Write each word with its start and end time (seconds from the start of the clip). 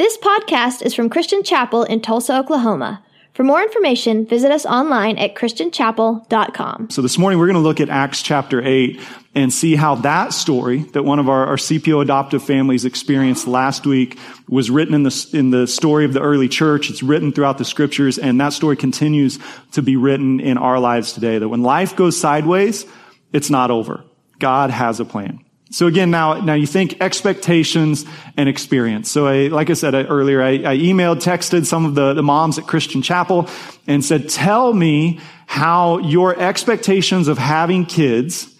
This 0.00 0.16
podcast 0.16 0.80
is 0.80 0.94
from 0.94 1.10
Christian 1.10 1.42
Chapel 1.42 1.82
in 1.82 2.00
Tulsa, 2.00 2.38
Oklahoma. 2.38 3.04
For 3.34 3.44
more 3.44 3.60
information, 3.60 4.24
visit 4.24 4.50
us 4.50 4.64
online 4.64 5.18
at 5.18 5.34
christianchapel.com. 5.34 6.88
So 6.88 7.02
this 7.02 7.18
morning 7.18 7.38
we're 7.38 7.48
going 7.48 7.56
to 7.56 7.60
look 7.60 7.80
at 7.80 7.90
Acts 7.90 8.22
chapter 8.22 8.66
8 8.66 8.98
and 9.34 9.52
see 9.52 9.76
how 9.76 9.96
that 9.96 10.32
story 10.32 10.84
that 10.94 11.02
one 11.02 11.18
of 11.18 11.28
our, 11.28 11.44
our 11.44 11.56
CPO 11.56 12.00
adoptive 12.00 12.42
families 12.42 12.86
experienced 12.86 13.46
last 13.46 13.84
week 13.84 14.18
was 14.48 14.70
written 14.70 14.94
in 14.94 15.02
the, 15.02 15.30
in 15.34 15.50
the 15.50 15.66
story 15.66 16.06
of 16.06 16.14
the 16.14 16.22
early 16.22 16.48
church. 16.48 16.88
It's 16.88 17.02
written 17.02 17.30
throughout 17.30 17.58
the 17.58 17.66
scriptures 17.66 18.16
and 18.16 18.40
that 18.40 18.54
story 18.54 18.76
continues 18.76 19.38
to 19.72 19.82
be 19.82 19.96
written 19.96 20.40
in 20.40 20.56
our 20.56 20.80
lives 20.80 21.12
today. 21.12 21.36
That 21.36 21.50
when 21.50 21.62
life 21.62 21.94
goes 21.94 22.18
sideways, 22.18 22.86
it's 23.34 23.50
not 23.50 23.70
over. 23.70 24.02
God 24.38 24.70
has 24.70 24.98
a 24.98 25.04
plan. 25.04 25.44
So 25.72 25.86
again, 25.86 26.10
now, 26.10 26.40
now 26.40 26.54
you 26.54 26.66
think 26.66 27.00
expectations 27.00 28.04
and 28.36 28.48
experience. 28.48 29.08
So 29.08 29.28
I, 29.28 29.46
like 29.46 29.70
I 29.70 29.74
said 29.74 29.94
earlier, 29.94 30.42
I, 30.42 30.50
I 30.54 30.76
emailed, 30.76 31.22
texted 31.22 31.64
some 31.64 31.84
of 31.84 31.94
the, 31.94 32.12
the 32.12 32.24
moms 32.24 32.58
at 32.58 32.66
Christian 32.66 33.02
Chapel 33.02 33.48
and 33.86 34.04
said, 34.04 34.28
tell 34.28 34.72
me 34.72 35.20
how 35.46 35.98
your 35.98 36.36
expectations 36.38 37.28
of 37.28 37.38
having 37.38 37.86
kids 37.86 38.52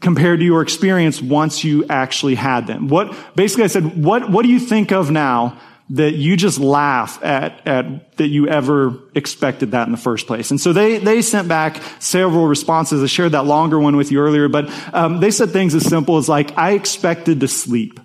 compared 0.00 0.38
to 0.38 0.44
your 0.44 0.62
experience 0.62 1.20
once 1.20 1.64
you 1.64 1.84
actually 1.88 2.36
had 2.36 2.66
them. 2.68 2.88
What, 2.88 3.36
basically 3.36 3.64
I 3.64 3.68
said, 3.68 4.04
what, 4.04 4.30
what 4.30 4.44
do 4.44 4.48
you 4.48 4.60
think 4.60 4.92
of 4.92 5.10
now 5.10 5.58
that 5.90 6.14
you 6.14 6.36
just 6.36 6.58
laugh 6.58 7.22
at, 7.22 7.66
at 7.66 8.16
that 8.16 8.28
you 8.28 8.48
ever 8.48 8.98
expected 9.14 9.72
that 9.72 9.86
in 9.86 9.92
the 9.92 9.98
first 9.98 10.26
place. 10.26 10.50
And 10.50 10.60
so 10.60 10.72
they, 10.72 10.98
they 10.98 11.22
sent 11.22 11.48
back 11.48 11.82
several 11.98 12.46
responses. 12.46 13.02
I 13.02 13.06
shared 13.06 13.32
that 13.32 13.44
longer 13.44 13.78
one 13.78 13.96
with 13.96 14.10
you 14.10 14.20
earlier, 14.20 14.48
but 14.48 14.70
um, 14.94 15.20
they 15.20 15.30
said 15.30 15.50
things 15.50 15.74
as 15.74 15.84
simple 15.84 16.16
as 16.16 16.28
like, 16.28 16.56
I 16.56 16.72
expected 16.72 17.40
to 17.40 17.48
sleep 17.48 18.00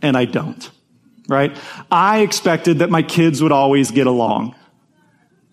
and 0.00 0.16
I 0.16 0.24
don't, 0.24 0.70
right? 1.28 1.56
I 1.90 2.20
expected 2.20 2.78
that 2.78 2.90
my 2.90 3.02
kids 3.02 3.42
would 3.42 3.52
always 3.52 3.90
get 3.90 4.06
along 4.06 4.54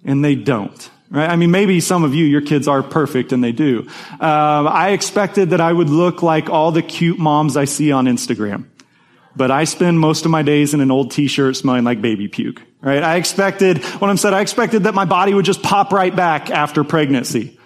and 0.05 0.23
they 0.23 0.35
don't. 0.35 0.89
Right? 1.09 1.29
I 1.29 1.35
mean, 1.35 1.51
maybe 1.51 1.81
some 1.81 2.05
of 2.05 2.15
you, 2.15 2.23
your 2.23 2.39
kids 2.39 2.69
are 2.69 2.81
perfect 2.81 3.33
and 3.33 3.43
they 3.43 3.51
do. 3.51 3.79
Um, 4.11 4.67
I 4.67 4.91
expected 4.91 5.49
that 5.49 5.59
I 5.59 5.73
would 5.73 5.89
look 5.89 6.23
like 6.23 6.49
all 6.49 6.71
the 6.71 6.81
cute 6.81 7.19
moms 7.19 7.57
I 7.57 7.65
see 7.65 7.91
on 7.91 8.05
Instagram 8.05 8.67
but 9.35 9.51
I 9.51 9.63
spend 9.63 9.99
most 9.99 10.25
of 10.25 10.31
my 10.31 10.41
days 10.41 10.73
in 10.73 10.81
an 10.81 10.91
old 10.91 11.11
t-shirt 11.11 11.55
smelling 11.55 11.83
like 11.83 12.01
baby 12.01 12.27
puke, 12.27 12.61
right? 12.81 13.01
I 13.01 13.15
expected, 13.15 13.83
when 13.83 14.09
I'm 14.09 14.17
said, 14.17 14.33
I 14.33 14.41
expected 14.41 14.83
that 14.83 14.93
my 14.93 15.05
body 15.05 15.33
would 15.33 15.45
just 15.45 15.61
pop 15.63 15.91
right 15.91 16.15
back 16.15 16.49
after 16.49 16.83
pregnancy. 16.83 17.57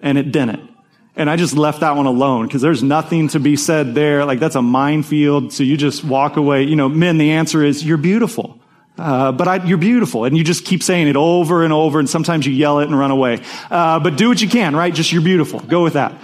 And 0.00 0.18
it 0.18 0.32
didn't. 0.32 0.70
And 1.14 1.28
I 1.28 1.36
just 1.36 1.54
left 1.54 1.80
that 1.80 1.96
one 1.96 2.06
alone 2.06 2.46
because 2.46 2.62
there's 2.62 2.82
nothing 2.82 3.28
to 3.28 3.40
be 3.40 3.56
said 3.56 3.94
there. 3.94 4.24
Like 4.24 4.40
that's 4.40 4.56
a 4.56 4.62
minefield. 4.62 5.52
So 5.52 5.62
you 5.62 5.76
just 5.76 6.02
walk 6.02 6.36
away. 6.36 6.64
You 6.64 6.76
know, 6.76 6.88
men, 6.88 7.18
the 7.18 7.32
answer 7.32 7.62
is 7.62 7.84
you're 7.84 7.98
beautiful. 7.98 8.58
Uh, 8.98 9.32
but 9.32 9.48
I, 9.48 9.64
you're 9.64 9.78
beautiful, 9.78 10.26
and 10.26 10.36
you 10.36 10.44
just 10.44 10.66
keep 10.66 10.82
saying 10.82 11.08
it 11.08 11.16
over 11.16 11.64
and 11.64 11.72
over, 11.72 11.98
and 11.98 12.08
sometimes 12.08 12.46
you 12.46 12.52
yell 12.52 12.80
it 12.80 12.84
and 12.84 12.98
run 12.98 13.10
away. 13.10 13.40
Uh, 13.70 13.98
but 14.00 14.16
do 14.16 14.28
what 14.28 14.42
you 14.42 14.48
can, 14.48 14.76
right? 14.76 14.92
Just 14.92 15.12
you're 15.12 15.22
beautiful. 15.22 15.60
Go 15.60 15.82
with 15.82 15.94
that. 15.94 16.20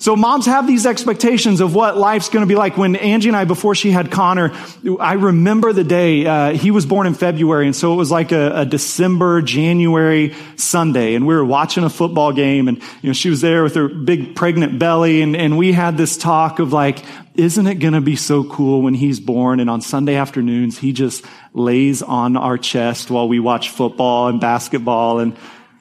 So 0.00 0.14
moms 0.14 0.46
have 0.46 0.68
these 0.68 0.86
expectations 0.86 1.60
of 1.60 1.74
what 1.74 1.96
life's 1.96 2.28
going 2.28 2.44
to 2.44 2.46
be 2.46 2.54
like. 2.54 2.76
When 2.76 2.94
Angie 2.94 3.30
and 3.30 3.36
I, 3.36 3.44
before 3.44 3.74
she 3.74 3.90
had 3.90 4.12
Connor, 4.12 4.52
I 5.00 5.14
remember 5.14 5.72
the 5.72 5.82
day 5.82 6.24
uh, 6.24 6.52
he 6.52 6.70
was 6.70 6.86
born 6.86 7.08
in 7.08 7.14
February, 7.14 7.66
and 7.66 7.74
so 7.74 7.92
it 7.92 7.96
was 7.96 8.08
like 8.08 8.30
a, 8.30 8.60
a, 8.60 8.64
December, 8.64 9.42
January 9.42 10.36
Sunday, 10.54 11.14
and 11.14 11.26
we 11.26 11.34
were 11.34 11.44
watching 11.44 11.82
a 11.82 11.90
football 11.90 12.32
game, 12.32 12.68
and 12.68 12.78
you 13.02 13.08
know 13.08 13.12
she 13.12 13.28
was 13.28 13.40
there 13.40 13.64
with 13.64 13.74
her 13.74 13.88
big 13.88 14.36
pregnant 14.36 14.78
belly, 14.78 15.20
and 15.20 15.34
and 15.34 15.58
we 15.58 15.72
had 15.72 15.96
this 15.96 16.16
talk 16.16 16.60
of 16.60 16.72
like, 16.72 17.04
isn't 17.34 17.66
it 17.66 17.76
going 17.76 17.94
to 17.94 18.00
be 18.00 18.14
so 18.14 18.44
cool 18.44 18.82
when 18.82 18.94
he's 18.94 19.18
born, 19.18 19.58
and 19.58 19.68
on 19.68 19.80
Sunday 19.80 20.14
afternoons 20.14 20.78
he 20.78 20.92
just 20.92 21.24
lays 21.54 22.02
on 22.02 22.36
our 22.36 22.56
chest 22.56 23.10
while 23.10 23.26
we 23.26 23.40
watch 23.40 23.70
football 23.70 24.28
and 24.28 24.40
basketball 24.40 25.18
and 25.18 25.36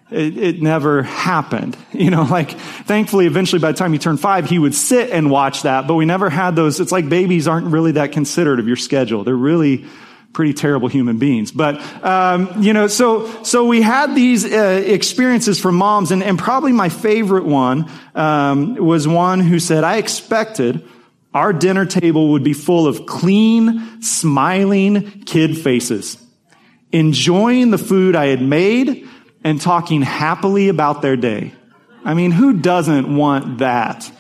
it, 0.09 0.37
it, 0.37 0.61
never 0.61 1.03
happened. 1.03 1.77
You 1.97 2.11
know, 2.11 2.23
like, 2.23 2.51
thankfully, 2.51 3.25
eventually 3.25 3.59
by 3.59 3.71
the 3.71 3.77
time 3.77 3.91
he 3.91 3.97
turned 3.97 4.19
five, 4.19 4.47
he 4.47 4.59
would 4.59 4.75
sit 4.75 5.09
and 5.09 5.31
watch 5.31 5.63
that, 5.63 5.87
but 5.87 5.95
we 5.95 6.05
never 6.05 6.29
had 6.29 6.55
those. 6.55 6.79
It's 6.79 6.91
like 6.91 7.09
babies 7.09 7.47
aren't 7.47 7.67
really 7.67 7.93
that 7.93 8.11
considerate 8.11 8.59
of 8.59 8.67
your 8.67 8.75
schedule. 8.75 9.23
They're 9.23 9.35
really 9.35 9.85
pretty 10.31 10.53
terrible 10.53 10.87
human 10.87 11.17
beings. 11.17 11.51
But, 11.51 11.81
um, 12.03 12.61
you 12.61 12.73
know, 12.73 12.85
so, 12.85 13.41
so 13.41 13.65
we 13.65 13.81
had 13.81 14.13
these 14.13 14.45
uh, 14.45 14.83
experiences 14.85 15.59
from 15.59 15.73
moms, 15.73 16.11
and, 16.11 16.21
and 16.21 16.37
probably 16.37 16.71
my 16.71 16.89
favorite 16.89 17.45
one 17.45 17.89
um, 18.13 18.75
was 18.75 19.07
one 19.07 19.39
who 19.39 19.57
said, 19.57 19.83
I 19.83 19.97
expected 19.97 20.87
our 21.33 21.51
dinner 21.51 21.87
table 21.87 22.33
would 22.33 22.43
be 22.43 22.53
full 22.53 22.85
of 22.85 23.07
clean, 23.07 24.03
smiling 24.03 25.23
kid 25.23 25.57
faces, 25.57 26.23
enjoying 26.91 27.71
the 27.71 27.79
food 27.79 28.15
I 28.15 28.27
had 28.27 28.41
made 28.41 29.07
and 29.47 29.61
talking 29.61 30.01
happily 30.01 30.67
about 30.67 31.01
their 31.01 31.15
day. 31.15 31.53
I 32.03 32.15
mean, 32.15 32.31
who 32.31 32.51
doesn't 32.51 33.15
want 33.15 33.59
that? 33.59 34.11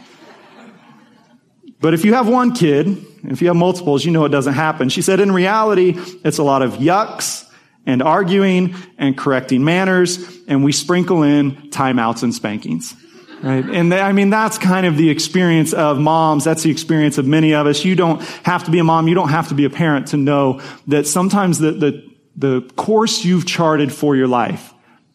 But 1.81 1.93
if 1.93 2.05
you 2.05 2.13
have 2.13 2.29
one 2.29 2.53
kid, 2.53 3.05
if 3.25 3.41
you 3.41 3.49
have 3.49 3.57
multiples, 3.57 4.05
you 4.05 4.11
know 4.11 4.23
it 4.23 4.29
doesn't 4.29 4.53
happen. 4.53 4.87
She 4.87 5.01
said, 5.01 5.19
in 5.19 5.33
reality, 5.33 5.95
it's 6.23 6.37
a 6.37 6.43
lot 6.43 6.61
of 6.61 6.75
yucks 6.75 7.45
and 7.85 8.01
arguing 8.01 8.73
and 8.97 9.17
correcting 9.17 9.65
manners, 9.65 10.17
and 10.47 10.63
we 10.63 10.71
sprinkle 10.71 11.23
in 11.23 11.71
timeouts 11.71 12.23
and 12.23 12.33
spankings. 12.33 12.95
Right? 13.43 13.65
And 13.65 13.93
I 13.93 14.13
mean, 14.13 14.29
that's 14.29 14.57
kind 14.57 14.85
of 14.85 14.95
the 14.95 15.09
experience 15.09 15.73
of 15.73 15.99
moms. 15.99 16.45
That's 16.45 16.63
the 16.63 16.71
experience 16.71 17.17
of 17.17 17.25
many 17.25 17.53
of 17.53 17.67
us. 17.67 17.83
You 17.83 17.97
don't 17.97 18.21
have 18.43 18.63
to 18.63 18.71
be 18.71 18.79
a 18.79 18.85
mom. 18.85 19.09
You 19.09 19.15
don't 19.15 19.29
have 19.29 19.49
to 19.49 19.55
be 19.55 19.65
a 19.65 19.69
parent 19.69 20.07
to 20.07 20.17
know 20.17 20.61
that 20.87 21.05
sometimes 21.05 21.59
the, 21.59 21.73
the, 21.73 22.11
the 22.37 22.61
course 22.77 23.25
you've 23.25 23.45
charted 23.45 23.91
for 23.91 24.15
your 24.15 24.29
life 24.29 24.73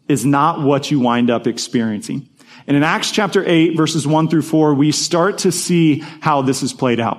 is 0.09 0.25
not 0.25 0.61
what 0.61 0.91
you 0.91 1.01
wind 1.01 1.31
up 1.31 1.47
experiencing. 1.47 2.29
And 2.67 2.77
in 2.77 2.83
Acts 2.83 3.11
chapter 3.11 3.45
8, 3.45 3.77
verses 3.77 4.07
1 4.07 4.29
through 4.29 4.43
4, 4.43 4.75
we 4.75 4.93
start 4.93 5.39
to 5.39 5.53
see 5.53 6.01
how 6.21 6.43
this 6.43 6.63
is 6.63 6.73
played 6.73 7.01
out. 7.01 7.19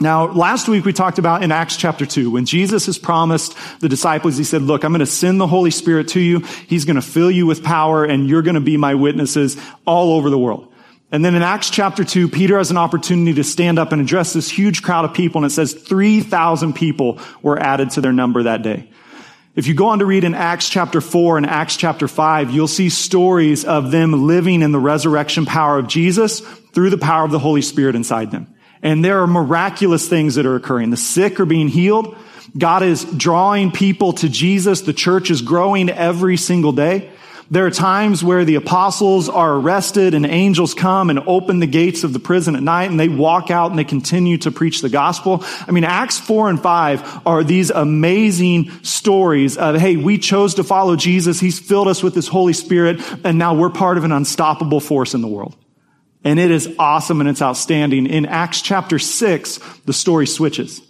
Now, 0.00 0.30
last 0.30 0.68
week 0.68 0.84
we 0.84 0.92
talked 0.92 1.18
about 1.18 1.42
in 1.42 1.50
Acts 1.50 1.76
chapter 1.76 2.06
2, 2.06 2.30
when 2.30 2.46
Jesus 2.46 2.86
has 2.86 2.98
promised 2.98 3.56
the 3.80 3.88
disciples, 3.88 4.36
he 4.36 4.44
said, 4.44 4.62
look, 4.62 4.84
I'm 4.84 4.92
going 4.92 5.00
to 5.00 5.06
send 5.06 5.40
the 5.40 5.46
Holy 5.46 5.72
Spirit 5.72 6.08
to 6.08 6.20
you. 6.20 6.40
He's 6.68 6.84
going 6.84 6.96
to 6.96 7.02
fill 7.02 7.30
you 7.30 7.46
with 7.46 7.64
power 7.64 8.04
and 8.04 8.28
you're 8.28 8.42
going 8.42 8.54
to 8.54 8.60
be 8.60 8.76
my 8.76 8.94
witnesses 8.94 9.56
all 9.86 10.12
over 10.12 10.30
the 10.30 10.38
world. 10.38 10.72
And 11.10 11.24
then 11.24 11.34
in 11.34 11.42
Acts 11.42 11.70
chapter 11.70 12.04
2, 12.04 12.28
Peter 12.28 12.58
has 12.58 12.70
an 12.70 12.76
opportunity 12.76 13.34
to 13.34 13.44
stand 13.44 13.78
up 13.78 13.90
and 13.90 14.00
address 14.00 14.34
this 14.34 14.48
huge 14.48 14.82
crowd 14.82 15.04
of 15.04 15.14
people. 15.14 15.42
And 15.42 15.50
it 15.50 15.54
says 15.54 15.72
3,000 15.72 16.74
people 16.74 17.18
were 17.42 17.58
added 17.58 17.90
to 17.92 18.00
their 18.00 18.12
number 18.12 18.44
that 18.44 18.62
day. 18.62 18.90
If 19.58 19.66
you 19.66 19.74
go 19.74 19.88
on 19.88 19.98
to 19.98 20.06
read 20.06 20.22
in 20.22 20.36
Acts 20.36 20.68
chapter 20.68 21.00
4 21.00 21.36
and 21.36 21.44
Acts 21.44 21.76
chapter 21.76 22.06
5, 22.06 22.52
you'll 22.52 22.68
see 22.68 22.90
stories 22.90 23.64
of 23.64 23.90
them 23.90 24.28
living 24.28 24.62
in 24.62 24.70
the 24.70 24.78
resurrection 24.78 25.46
power 25.46 25.80
of 25.80 25.88
Jesus 25.88 26.38
through 26.38 26.90
the 26.90 26.96
power 26.96 27.24
of 27.24 27.32
the 27.32 27.40
Holy 27.40 27.60
Spirit 27.60 27.96
inside 27.96 28.30
them. 28.30 28.46
And 28.84 29.04
there 29.04 29.20
are 29.20 29.26
miraculous 29.26 30.08
things 30.08 30.36
that 30.36 30.46
are 30.46 30.54
occurring. 30.54 30.90
The 30.90 30.96
sick 30.96 31.40
are 31.40 31.44
being 31.44 31.66
healed. 31.66 32.16
God 32.56 32.84
is 32.84 33.02
drawing 33.04 33.72
people 33.72 34.12
to 34.12 34.28
Jesus. 34.28 34.82
The 34.82 34.92
church 34.92 35.28
is 35.28 35.42
growing 35.42 35.90
every 35.90 36.36
single 36.36 36.70
day. 36.70 37.10
There 37.50 37.64
are 37.64 37.70
times 37.70 38.22
where 38.22 38.44
the 38.44 38.56
apostles 38.56 39.30
are 39.30 39.54
arrested 39.54 40.12
and 40.12 40.26
angels 40.26 40.74
come 40.74 41.08
and 41.08 41.18
open 41.26 41.60
the 41.60 41.66
gates 41.66 42.04
of 42.04 42.12
the 42.12 42.18
prison 42.18 42.54
at 42.54 42.62
night 42.62 42.90
and 42.90 43.00
they 43.00 43.08
walk 43.08 43.50
out 43.50 43.70
and 43.70 43.78
they 43.78 43.84
continue 43.84 44.36
to 44.38 44.50
preach 44.50 44.82
the 44.82 44.90
gospel. 44.90 45.42
I 45.66 45.70
mean, 45.70 45.84
Acts 45.84 46.18
4 46.18 46.50
and 46.50 46.62
5 46.62 47.26
are 47.26 47.42
these 47.42 47.70
amazing 47.70 48.70
stories 48.82 49.56
of, 49.56 49.76
hey, 49.76 49.96
we 49.96 50.18
chose 50.18 50.56
to 50.56 50.64
follow 50.64 50.94
Jesus. 50.94 51.40
He's 51.40 51.58
filled 51.58 51.88
us 51.88 52.02
with 52.02 52.14
his 52.14 52.28
Holy 52.28 52.52
Spirit 52.52 53.00
and 53.24 53.38
now 53.38 53.54
we're 53.54 53.70
part 53.70 53.96
of 53.96 54.04
an 54.04 54.12
unstoppable 54.12 54.80
force 54.80 55.14
in 55.14 55.22
the 55.22 55.28
world. 55.28 55.56
And 56.24 56.38
it 56.38 56.50
is 56.50 56.74
awesome 56.78 57.20
and 57.20 57.30
it's 57.30 57.40
outstanding. 57.40 58.06
In 58.06 58.26
Acts 58.26 58.60
chapter 58.60 58.98
6, 58.98 59.58
the 59.86 59.94
story 59.94 60.26
switches. 60.26 60.82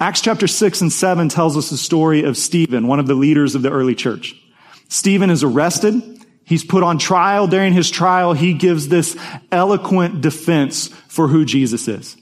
Acts 0.00 0.22
chapter 0.22 0.46
6 0.46 0.80
and 0.80 0.90
7 0.90 1.28
tells 1.28 1.58
us 1.58 1.68
the 1.68 1.76
story 1.76 2.22
of 2.22 2.38
Stephen, 2.38 2.86
one 2.86 3.00
of 3.00 3.06
the 3.06 3.12
leaders 3.12 3.54
of 3.54 3.60
the 3.60 3.70
early 3.70 3.94
church. 3.94 4.34
Stephen 4.90 5.30
is 5.30 5.42
arrested. 5.42 6.02
He's 6.44 6.64
put 6.64 6.82
on 6.82 6.98
trial. 6.98 7.46
During 7.46 7.72
his 7.72 7.90
trial, 7.90 8.32
he 8.32 8.52
gives 8.52 8.88
this 8.88 9.16
eloquent 9.52 10.20
defense 10.20 10.88
for 11.08 11.28
who 11.28 11.44
Jesus 11.44 11.86
is. 11.88 12.16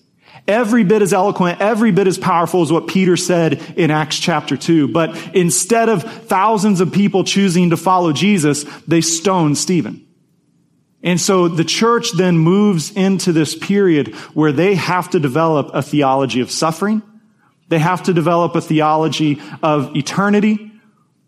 Every 0.46 0.84
bit 0.84 1.02
as 1.02 1.12
eloquent, 1.12 1.60
every 1.60 1.92
bit 1.92 2.06
as 2.06 2.18
powerful 2.18 2.62
as 2.62 2.70
what 2.70 2.86
Peter 2.86 3.16
said 3.16 3.54
in 3.76 3.90
Acts 3.90 4.18
chapter 4.18 4.56
2. 4.56 4.88
But 4.88 5.34
instead 5.34 5.88
of 5.88 6.02
thousands 6.02 6.80
of 6.80 6.92
people 6.92 7.24
choosing 7.24 7.70
to 7.70 7.76
follow 7.76 8.12
Jesus, 8.12 8.64
they 8.86 9.00
stone 9.00 9.54
Stephen. 9.54 10.06
And 11.02 11.18
so 11.20 11.48
the 11.48 11.64
church 11.64 12.12
then 12.12 12.36
moves 12.36 12.90
into 12.90 13.32
this 13.32 13.54
period 13.54 14.14
where 14.34 14.52
they 14.52 14.74
have 14.74 15.10
to 15.10 15.20
develop 15.20 15.70
a 15.72 15.80
theology 15.80 16.40
of 16.40 16.50
suffering. 16.50 17.02
They 17.68 17.78
have 17.78 18.02
to 18.04 18.12
develop 18.12 18.54
a 18.56 18.60
theology 18.60 19.40
of 19.62 19.96
eternity. 19.96 20.67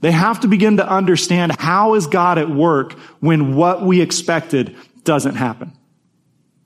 They 0.01 0.13
have 0.13 0.41
to 0.41 0.49
begin 0.49 0.79
to 0.79 0.89
understand 0.89 1.53
how 1.59 1.95
is 1.95 2.07
God 2.07 2.39
at 2.39 2.51
work 2.51 2.93
when 3.21 3.55
what 3.55 3.83
we 3.83 4.01
expected 4.01 4.77
doesn't 5.05 5.35
happen. 5.35 5.73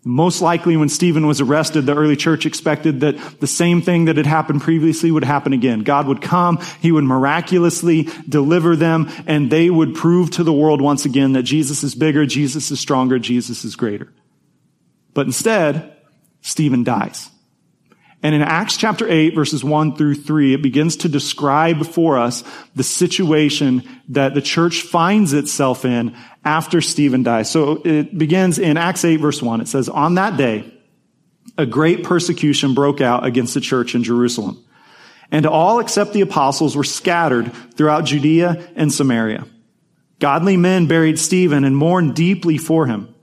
Most 0.07 0.43
likely 0.43 0.77
when 0.77 0.91
Stephen 0.91 1.27
was 1.27 1.41
arrested, 1.41 1.87
the 1.87 1.97
early 1.97 2.15
church 2.15 2.45
expected 2.45 3.01
that 3.01 3.41
the 3.41 3.47
same 3.47 3.81
thing 3.81 4.05
that 4.05 4.19
had 4.19 4.27
happened 4.27 4.61
previously 4.61 5.11
would 5.11 5.25
happen 5.25 5.55
again. 5.55 5.81
God 5.81 6.07
would 6.07 6.21
come, 6.21 6.61
he 6.81 6.93
would 6.93 7.05
miraculously 7.05 8.09
deliver 8.29 8.77
them, 8.77 9.11
and 9.27 9.51
they 9.51 9.71
would 9.71 9.95
prove 9.95 10.31
to 10.33 10.45
the 10.45 10.53
world 10.53 10.83
once 10.83 11.07
again 11.07 11.33
that 11.33 11.45
Jesus 11.45 11.83
is 11.83 11.95
bigger, 11.95 12.27
Jesus 12.27 12.71
is 12.71 12.79
stronger, 12.79 13.19
Jesus 13.19 13.65
is 13.65 13.77
greater. 13.77 14.13
But 15.15 15.27
instead, 15.27 15.97
Stephen 16.43 16.85
dies. 16.85 17.31
And 18.25 18.35
in 18.35 18.41
Acts 18.41 18.79
chapter 18.79 19.07
8, 19.07 19.35
verses 19.35 19.63
1 19.63 19.97
through 19.97 20.15
3, 20.15 20.55
it 20.55 20.63
begins 20.63 20.97
to 20.97 21.11
describe 21.11 21.87
for 21.87 22.19
us 22.19 22.43
the 22.75 22.83
situation 22.83 23.87
that 24.09 24.33
the 24.33 24.41
church 24.41 24.81
finds 24.81 25.35
itself 25.35 25.85
in 25.85 26.17
after 26.43 26.81
Stephen 26.81 27.23
dies. 27.23 27.51
So 27.51 27.83
it 27.85 28.17
begins 28.17 28.59
in 28.59 28.79
Acts 28.79 29.05
8, 29.05 29.19
verse 29.19 29.43
1. 29.43 29.61
It 29.61 29.69
says, 29.69 29.91
On 29.91 30.15
that 30.15 30.39
day, 30.39 30.73
a 31.59 31.67
great 31.67 32.03
persecution 32.03 32.73
broke 32.73 33.03
out 33.03 33.27
against 33.27 33.53
the 33.53 33.61
church 33.61 33.95
in 33.95 34.03
Jerusalem. 34.03 34.65
And 35.31 35.45
all 35.45 35.79
except 35.79 36.15
the 36.15 36.23
apostles 36.23 36.75
were 36.75 36.83
scattered 36.83 37.53
throughout 37.77 38.07
Judea 38.07 38.73
and 38.75 38.91
Samaria. 38.91 39.47
Godly 40.19 40.57
men 40.57 40.87
buried 40.87 41.19
Stephen 41.19 41.63
and 41.63 41.77
mourned 41.77 42.17
deeply 42.17 42.57
for 42.57 42.87
him. 42.87 43.15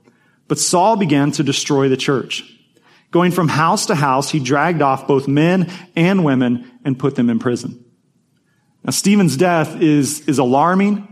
But 0.46 0.60
Saul 0.60 0.94
began 0.94 1.32
to 1.32 1.42
destroy 1.42 1.88
the 1.88 1.96
church. 1.96 2.44
Going 3.12 3.30
from 3.30 3.46
house 3.46 3.86
to 3.86 3.94
house, 3.94 4.30
he 4.30 4.40
dragged 4.40 4.82
off 4.82 5.06
both 5.06 5.28
men 5.28 5.70
and 5.94 6.24
women 6.24 6.68
and 6.82 6.98
put 6.98 7.14
them 7.14 7.30
in 7.30 7.38
prison. 7.38 7.84
Now, 8.82 8.90
Stephen's 8.90 9.36
death 9.36 9.80
is, 9.80 10.26
is 10.26 10.38
alarming. 10.38 11.06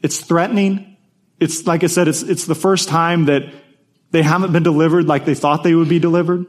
It's 0.00 0.20
threatening. 0.20 0.96
It's, 1.40 1.66
like 1.66 1.84
I 1.84 1.88
said, 1.88 2.08
it's, 2.08 2.22
it's 2.22 2.46
the 2.46 2.54
first 2.54 2.88
time 2.88 3.26
that 3.26 3.52
they 4.12 4.22
haven't 4.22 4.52
been 4.52 4.62
delivered 4.62 5.06
like 5.06 5.24
they 5.24 5.34
thought 5.34 5.64
they 5.64 5.74
would 5.74 5.88
be 5.88 5.98
delivered. 5.98 6.46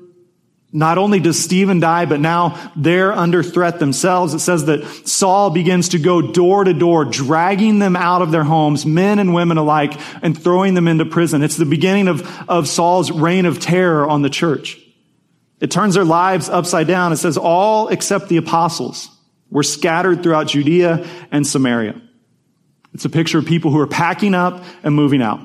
Not 0.75 0.97
only 0.97 1.21
does 1.21 1.41
Stephen 1.41 1.79
die, 1.79 2.05
but 2.05 2.19
now 2.19 2.71
they're 2.75 3.13
under 3.13 3.41
threat 3.41 3.79
themselves. 3.79 4.33
It 4.33 4.39
says 4.39 4.65
that 4.65 4.83
Saul 5.07 5.49
begins 5.49 5.87
to 5.89 5.99
go 5.99 6.21
door 6.21 6.65
to 6.65 6.73
door, 6.73 7.05
dragging 7.05 7.79
them 7.79 7.95
out 7.95 8.21
of 8.21 8.31
their 8.31 8.43
homes, 8.43 8.85
men 8.85 9.17
and 9.19 9.33
women 9.33 9.57
alike, 9.57 9.93
and 10.21 10.37
throwing 10.37 10.73
them 10.73 10.89
into 10.89 11.05
prison. 11.05 11.43
It's 11.43 11.55
the 11.55 11.63
beginning 11.63 12.09
of, 12.09 12.49
of 12.49 12.67
Saul's 12.67 13.09
reign 13.09 13.45
of 13.45 13.61
terror 13.61 14.05
on 14.05 14.21
the 14.21 14.29
church. 14.29 14.77
It 15.61 15.71
turns 15.71 15.95
their 15.95 16.03
lives 16.03 16.49
upside 16.49 16.87
down. 16.87 17.13
It 17.13 17.17
says 17.17 17.37
all 17.37 17.87
except 17.87 18.27
the 18.27 18.35
apostles 18.35 19.09
were 19.49 19.63
scattered 19.63 20.23
throughout 20.23 20.47
Judea 20.47 21.07
and 21.31 21.47
Samaria. 21.47 22.01
It's 22.93 23.05
a 23.05 23.09
picture 23.09 23.37
of 23.37 23.45
people 23.45 23.71
who 23.71 23.79
are 23.79 23.87
packing 23.87 24.33
up 24.33 24.61
and 24.83 24.93
moving 24.93 25.21
out 25.21 25.39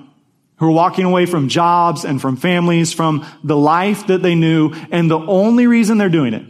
who 0.60 0.66
are 0.66 0.70
walking 0.70 1.06
away 1.06 1.24
from 1.24 1.48
jobs 1.48 2.04
and 2.04 2.20
from 2.20 2.36
families, 2.36 2.92
from 2.92 3.26
the 3.42 3.56
life 3.56 4.06
that 4.08 4.22
they 4.22 4.34
knew. 4.34 4.72
And 4.92 5.10
the 5.10 5.18
only 5.18 5.66
reason 5.66 5.96
they're 5.96 6.10
doing 6.10 6.34
it 6.34 6.46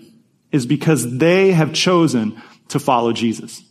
is 0.50 0.66
because 0.66 1.18
they 1.18 1.52
have 1.52 1.72
chosen 1.72 2.42
to 2.68 2.80
follow 2.80 3.12
Jesus. 3.12 3.62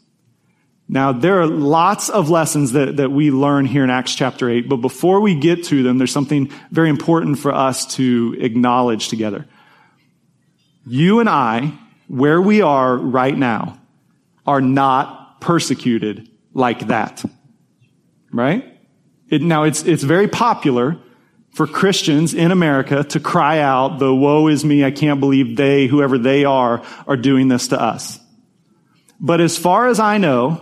Now, 0.87 1.11
there 1.11 1.41
are 1.41 1.45
lots 1.45 2.09
of 2.09 2.29
lessons 2.29 2.71
that, 2.71 2.97
that 2.97 3.11
we 3.11 3.31
learn 3.31 3.65
here 3.65 3.83
in 3.83 3.89
Acts 3.89 4.15
chapter 4.15 4.49
8, 4.49 4.69
but 4.69 4.77
before 4.77 5.19
we 5.19 5.35
get 5.35 5.65
to 5.65 5.83
them, 5.83 5.97
there's 5.97 6.11
something 6.11 6.51
very 6.71 6.89
important 6.89 7.37
for 7.37 7.53
us 7.53 7.85
to 7.97 8.35
acknowledge 8.39 9.09
together. 9.09 9.45
You 10.87 11.19
and 11.19 11.27
I, 11.29 11.73
where 12.07 12.41
we 12.41 12.61
are 12.61 12.95
right 12.95 13.37
now, 13.37 13.77
are 14.47 14.61
not 14.61 15.41
persecuted 15.41 16.29
like 16.53 16.87
that. 16.87 17.23
Right? 18.31 18.68
It, 19.29 19.41
now 19.41 19.63
it's, 19.63 19.83
it's 19.83 20.03
very 20.03 20.27
popular 20.27 20.97
for 21.51 21.67
Christians 21.67 22.33
in 22.33 22.51
America 22.51 23.03
to 23.03 23.19
cry 23.19 23.59
out, 23.59 23.99
the 23.99 24.13
woe 24.13 24.47
is 24.47 24.63
me, 24.63 24.83
I 24.83 24.91
can't 24.91 25.19
believe 25.19 25.55
they, 25.55 25.87
whoever 25.87 26.17
they 26.17 26.45
are, 26.45 26.83
are 27.07 27.17
doing 27.17 27.47
this 27.47 27.69
to 27.69 27.81
us. 27.81 28.19
But 29.19 29.41
as 29.41 29.57
far 29.57 29.87
as 29.87 29.99
I 29.99 30.17
know, 30.17 30.61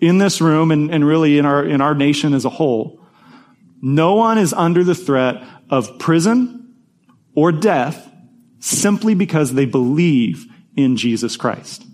in 0.00 0.18
this 0.18 0.40
room 0.40 0.70
and, 0.70 0.90
and 0.90 1.06
really 1.06 1.38
in 1.38 1.44
our, 1.44 1.64
in 1.64 1.80
our 1.80 1.94
nation 1.94 2.32
as 2.32 2.44
a 2.44 2.50
whole, 2.50 3.00
no 3.82 4.14
one 4.14 4.38
is 4.38 4.52
under 4.52 4.82
the 4.82 4.94
threat 4.94 5.42
of 5.68 5.98
prison 5.98 6.74
or 7.34 7.52
death 7.52 8.10
simply 8.58 9.14
because 9.14 9.54
they 9.54 9.66
believe 9.66 10.46
in 10.76 10.96
Jesus 10.96 11.36
Christ. 11.36 11.86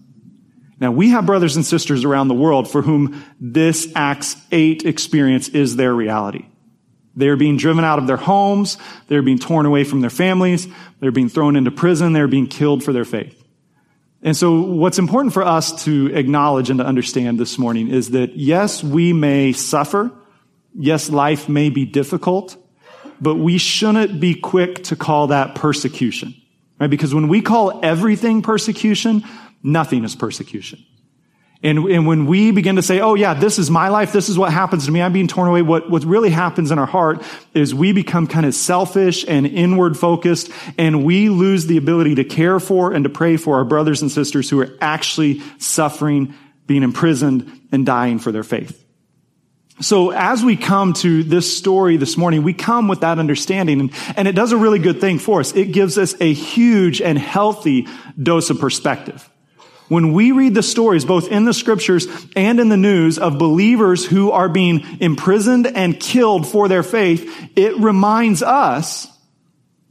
Now 0.78 0.90
we 0.90 1.10
have 1.10 1.26
brothers 1.26 1.56
and 1.56 1.64
sisters 1.64 2.04
around 2.04 2.28
the 2.28 2.34
world 2.34 2.70
for 2.70 2.82
whom 2.82 3.24
this 3.40 3.90
Acts 3.94 4.36
8 4.52 4.84
experience 4.84 5.48
is 5.48 5.76
their 5.76 5.94
reality. 5.94 6.46
They're 7.14 7.36
being 7.36 7.56
driven 7.56 7.82
out 7.82 7.98
of 7.98 8.06
their 8.06 8.18
homes. 8.18 8.76
They're 9.08 9.22
being 9.22 9.38
torn 9.38 9.64
away 9.64 9.84
from 9.84 10.02
their 10.02 10.10
families. 10.10 10.68
They're 11.00 11.10
being 11.10 11.30
thrown 11.30 11.56
into 11.56 11.70
prison. 11.70 12.12
They're 12.12 12.28
being 12.28 12.46
killed 12.46 12.84
for 12.84 12.92
their 12.92 13.06
faith. 13.06 13.42
And 14.22 14.36
so 14.36 14.60
what's 14.60 14.98
important 14.98 15.32
for 15.32 15.42
us 15.42 15.84
to 15.84 16.14
acknowledge 16.14 16.68
and 16.68 16.78
to 16.78 16.86
understand 16.86 17.38
this 17.38 17.58
morning 17.58 17.88
is 17.88 18.10
that 18.10 18.36
yes, 18.36 18.84
we 18.84 19.12
may 19.12 19.52
suffer. 19.52 20.10
Yes, 20.74 21.08
life 21.08 21.48
may 21.48 21.70
be 21.70 21.86
difficult, 21.86 22.56
but 23.18 23.36
we 23.36 23.56
shouldn't 23.56 24.20
be 24.20 24.34
quick 24.34 24.84
to 24.84 24.96
call 24.96 25.28
that 25.28 25.54
persecution, 25.54 26.34
right? 26.78 26.90
Because 26.90 27.14
when 27.14 27.28
we 27.28 27.40
call 27.40 27.80
everything 27.82 28.42
persecution, 28.42 29.24
Nothing 29.62 30.04
is 30.04 30.14
persecution. 30.14 30.84
And, 31.62 31.78
and 31.86 32.06
when 32.06 32.26
we 32.26 32.50
begin 32.50 32.76
to 32.76 32.82
say, 32.82 33.00
oh 33.00 33.14
yeah, 33.14 33.34
this 33.34 33.58
is 33.58 33.70
my 33.70 33.88
life, 33.88 34.12
this 34.12 34.28
is 34.28 34.38
what 34.38 34.52
happens 34.52 34.86
to 34.86 34.92
me, 34.92 35.00
I'm 35.00 35.12
being 35.12 35.26
torn 35.26 35.48
away, 35.48 35.62
what, 35.62 35.90
what 35.90 36.04
really 36.04 36.30
happens 36.30 36.70
in 36.70 36.78
our 36.78 36.86
heart 36.86 37.22
is 37.54 37.74
we 37.74 37.92
become 37.92 38.26
kind 38.26 38.44
of 38.44 38.54
selfish 38.54 39.24
and 39.26 39.46
inward 39.46 39.96
focused, 39.96 40.50
and 40.76 41.04
we 41.04 41.28
lose 41.28 41.66
the 41.66 41.78
ability 41.78 42.16
to 42.16 42.24
care 42.24 42.60
for 42.60 42.92
and 42.92 43.04
to 43.04 43.10
pray 43.10 43.36
for 43.36 43.56
our 43.56 43.64
brothers 43.64 44.02
and 44.02 44.10
sisters 44.10 44.50
who 44.50 44.60
are 44.60 44.76
actually 44.80 45.40
suffering, 45.58 46.34
being 46.66 46.82
imprisoned, 46.82 47.50
and 47.72 47.86
dying 47.86 48.18
for 48.18 48.32
their 48.32 48.44
faith. 48.44 48.84
So 49.80 50.10
as 50.10 50.42
we 50.42 50.56
come 50.56 50.94
to 50.94 51.22
this 51.22 51.56
story 51.56 51.96
this 51.96 52.16
morning, 52.16 52.42
we 52.42 52.54
come 52.54 52.88
with 52.88 53.00
that 53.00 53.18
understanding 53.18 53.80
and, 53.80 53.92
and, 54.16 54.26
it 54.26 54.34
does 54.34 54.52
a 54.52 54.56
really 54.56 54.78
good 54.78 55.02
thing 55.02 55.18
for 55.18 55.40
us. 55.40 55.54
It 55.54 55.66
gives 55.66 55.98
us 55.98 56.14
a 56.18 56.32
huge 56.32 57.02
and 57.02 57.18
healthy 57.18 57.86
dose 58.22 58.48
of 58.48 58.58
perspective. 58.58 59.28
When 59.88 60.12
we 60.12 60.32
read 60.32 60.54
the 60.54 60.62
stories, 60.62 61.04
both 61.04 61.28
in 61.28 61.44
the 61.44 61.54
scriptures 61.54 62.08
and 62.34 62.58
in 62.58 62.68
the 62.68 62.76
news 62.76 63.18
of 63.18 63.38
believers 63.38 64.04
who 64.04 64.32
are 64.32 64.48
being 64.48 64.84
imprisoned 65.00 65.66
and 65.66 65.98
killed 65.98 66.46
for 66.46 66.68
their 66.68 66.82
faith, 66.82 67.50
it 67.54 67.76
reminds 67.78 68.42
us 68.42 69.06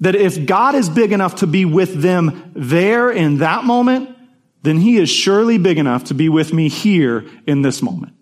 that 0.01 0.15
if 0.15 0.45
God 0.45 0.75
is 0.75 0.89
big 0.89 1.13
enough 1.13 1.35
to 1.35 1.47
be 1.47 1.63
with 1.63 2.01
them 2.01 2.51
there 2.55 3.09
in 3.09 3.37
that 3.37 3.63
moment, 3.63 4.09
then 4.63 4.77
he 4.77 4.97
is 4.97 5.09
surely 5.09 5.57
big 5.57 5.77
enough 5.77 6.05
to 6.05 6.13
be 6.13 6.27
with 6.27 6.51
me 6.51 6.67
here 6.67 7.25
in 7.47 7.61
this 7.61 7.81
moment. 7.81 8.14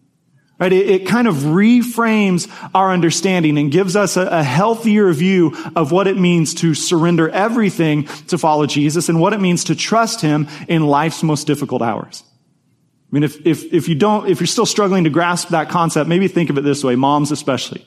Right? 0.63 0.72
It, 0.72 0.89
it, 0.89 1.08
kind 1.08 1.27
of 1.27 1.36
reframes 1.36 2.50
our 2.74 2.93
understanding 2.93 3.58
and 3.58 3.70
gives 3.70 3.98
us 3.98 4.15
a, 4.15 4.27
a 4.27 4.43
healthier 4.43 5.12
view 5.12 5.53
of 5.75 5.91
what 5.91 6.08
it 6.08 6.17
means 6.17 6.53
to 6.53 6.74
surrender 6.74 7.29
everything 7.29 8.05
to 8.27 8.38
follow 8.38 8.65
Jesus 8.65 9.10
and 9.10 9.20
what 9.20 9.34
it 9.34 9.41
means 9.41 9.65
to 9.65 9.75
trust 9.75 10.22
Him 10.22 10.48
in 10.70 10.88
life's 10.88 11.22
most 11.22 11.48
difficult 11.48 11.82
hours. 11.82 12.24
I 12.25 13.08
mean, 13.12 13.24
if, 13.24 13.46
if, 13.46 13.74
if 13.74 13.89
you 13.89 13.96
don't, 13.96 14.29
if 14.29 14.39
you're 14.39 14.48
still 14.48 14.65
struggling 14.65 15.03
to 15.03 15.10
grasp 15.10 15.50
that 15.50 15.67
concept, 15.67 16.08
maybe 16.08 16.29
think 16.29 16.50
of 16.50 16.58
it 16.58 16.62
this 16.62 16.82
way, 16.82 16.96
moms 16.96 17.32
especially. 17.32 17.86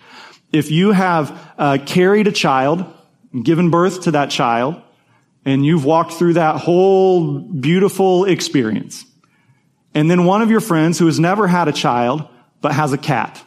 If 0.52 0.70
you 0.70 0.92
have 0.92 1.54
uh, 1.56 1.78
carried 1.86 2.26
a 2.26 2.32
child, 2.32 2.84
given 3.42 3.70
birth 3.70 4.02
to 4.02 4.10
that 4.10 4.28
child, 4.28 4.82
and 5.46 5.64
you've 5.64 5.86
walked 5.86 6.12
through 6.12 6.34
that 6.34 6.56
whole 6.56 7.38
beautiful 7.38 8.26
experience, 8.26 9.06
and 9.94 10.10
then 10.10 10.26
one 10.26 10.42
of 10.42 10.50
your 10.50 10.60
friends 10.60 10.98
who 10.98 11.06
has 11.06 11.18
never 11.18 11.46
had 11.46 11.68
a 11.68 11.72
child 11.72 12.28
but 12.60 12.72
has 12.72 12.92
a 12.92 12.98
cat. 12.98 13.42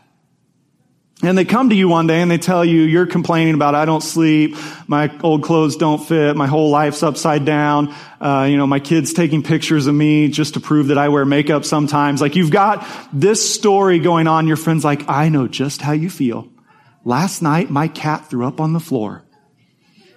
And 1.22 1.38
they 1.38 1.44
come 1.44 1.70
to 1.70 1.76
you 1.76 1.90
one 1.90 2.08
day 2.08 2.22
and 2.22 2.32
they 2.32 2.38
tell 2.38 2.64
you, 2.64 2.82
you're 2.84 3.06
complaining 3.06 3.54
about, 3.54 3.76
I 3.76 3.84
don't 3.84 4.02
sleep, 4.02 4.56
my 4.88 5.12
old 5.22 5.44
clothes 5.44 5.76
don't 5.76 6.00
fit, 6.00 6.38
my 6.38 6.48
whole 6.48 6.70
life's 6.70 7.04
upside 7.04 7.44
down, 7.44 7.94
uh, 8.22 8.48
you 8.50 8.56
know, 8.56 8.66
my 8.66 8.80
kid's 8.80 9.12
taking 9.12 9.44
pictures 9.44 9.88
of 9.88 9.96
me 9.96 10.30
just 10.30 10.54
to 10.54 10.62
prove 10.62 10.88
that 10.88 10.98
I 10.98 11.10
wear 11.10 11.26
makeup 11.26 11.66
sometimes. 11.66 12.22
Like 12.22 12.38
you've 12.38 12.52
got 12.52 12.88
this 13.12 13.54
story 13.54 14.00
going 14.00 14.28
on, 14.28 14.48
your 14.48 14.56
friend's 14.56 14.86
like, 14.86 15.10
I 15.10 15.28
know 15.28 15.50
just 15.50 15.82
how 15.82 15.92
you 15.92 16.10
feel. 16.10 16.48
Last 17.04 17.42
night, 17.42 17.70
my 17.70 17.90
cat 17.90 18.30
threw 18.30 18.48
up 18.48 18.62
on 18.62 18.72
the 18.72 18.80
floor. 18.80 19.26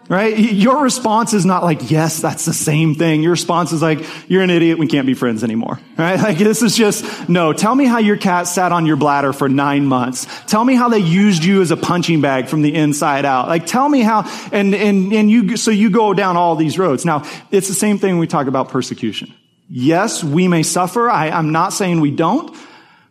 Right? 0.08 0.36
Your 0.36 0.82
response 0.82 1.32
is 1.32 1.46
not 1.46 1.62
like, 1.62 1.90
yes, 1.90 2.20
that's 2.20 2.44
the 2.44 2.52
same 2.52 2.96
thing. 2.96 3.22
Your 3.22 3.30
response 3.30 3.72
is 3.72 3.80
like, 3.80 4.04
you're 4.28 4.42
an 4.42 4.50
idiot. 4.50 4.78
We 4.78 4.86
can't 4.86 5.06
be 5.06 5.14
friends 5.14 5.42
anymore. 5.44 5.80
Right? 5.96 6.18
Like 6.18 6.38
this 6.38 6.60
is 6.62 6.76
just, 6.76 7.28
no, 7.28 7.52
tell 7.52 7.74
me 7.74 7.86
how 7.86 7.98
your 7.98 8.16
cat 8.16 8.46
sat 8.46 8.72
on 8.72 8.84
your 8.84 8.96
bladder 8.96 9.32
for 9.32 9.48
nine 9.48 9.86
months. 9.86 10.26
Tell 10.46 10.64
me 10.64 10.74
how 10.74 10.88
they 10.88 10.98
used 10.98 11.44
you 11.44 11.62
as 11.62 11.70
a 11.70 11.76
punching 11.76 12.20
bag 12.20 12.48
from 12.48 12.62
the 12.62 12.74
inside 12.74 13.24
out. 13.24 13.48
Like 13.48 13.64
tell 13.64 13.88
me 13.88 14.00
how, 14.00 14.24
and, 14.52 14.74
and, 14.74 15.12
and 15.12 15.30
you, 15.30 15.56
so 15.56 15.70
you 15.70 15.88
go 15.88 16.12
down 16.12 16.36
all 16.36 16.56
these 16.56 16.78
roads. 16.78 17.04
Now, 17.04 17.24
it's 17.50 17.68
the 17.68 17.74
same 17.74 17.98
thing 17.98 18.14
when 18.14 18.20
we 18.20 18.26
talk 18.26 18.48
about 18.48 18.68
persecution. 18.68 19.32
Yes, 19.68 20.22
we 20.22 20.48
may 20.48 20.64
suffer. 20.64 21.08
I, 21.08 21.30
I'm 21.30 21.52
not 21.52 21.72
saying 21.72 22.00
we 22.00 22.10
don't. 22.10 22.54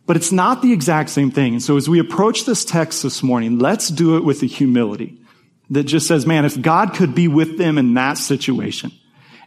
But 0.07 0.17
it's 0.17 0.31
not 0.31 0.61
the 0.61 0.73
exact 0.73 1.09
same 1.09 1.31
thing. 1.31 1.53
And 1.53 1.63
so 1.63 1.77
as 1.77 1.87
we 1.87 1.99
approach 1.99 2.43
this 2.43 2.65
text 2.65 3.01
this 3.01 3.23
morning, 3.23 3.59
let's 3.59 3.87
do 3.87 4.17
it 4.17 4.25
with 4.25 4.41
the 4.41 4.47
humility 4.47 5.20
that 5.71 5.83
just 5.83 6.07
says, 6.07 6.25
man, 6.25 6.45
if 6.45 6.61
God 6.61 6.93
could 6.93 7.15
be 7.15 7.27
with 7.27 7.57
them 7.57 7.77
in 7.77 7.95
that 7.95 8.17
situation, 8.17 8.91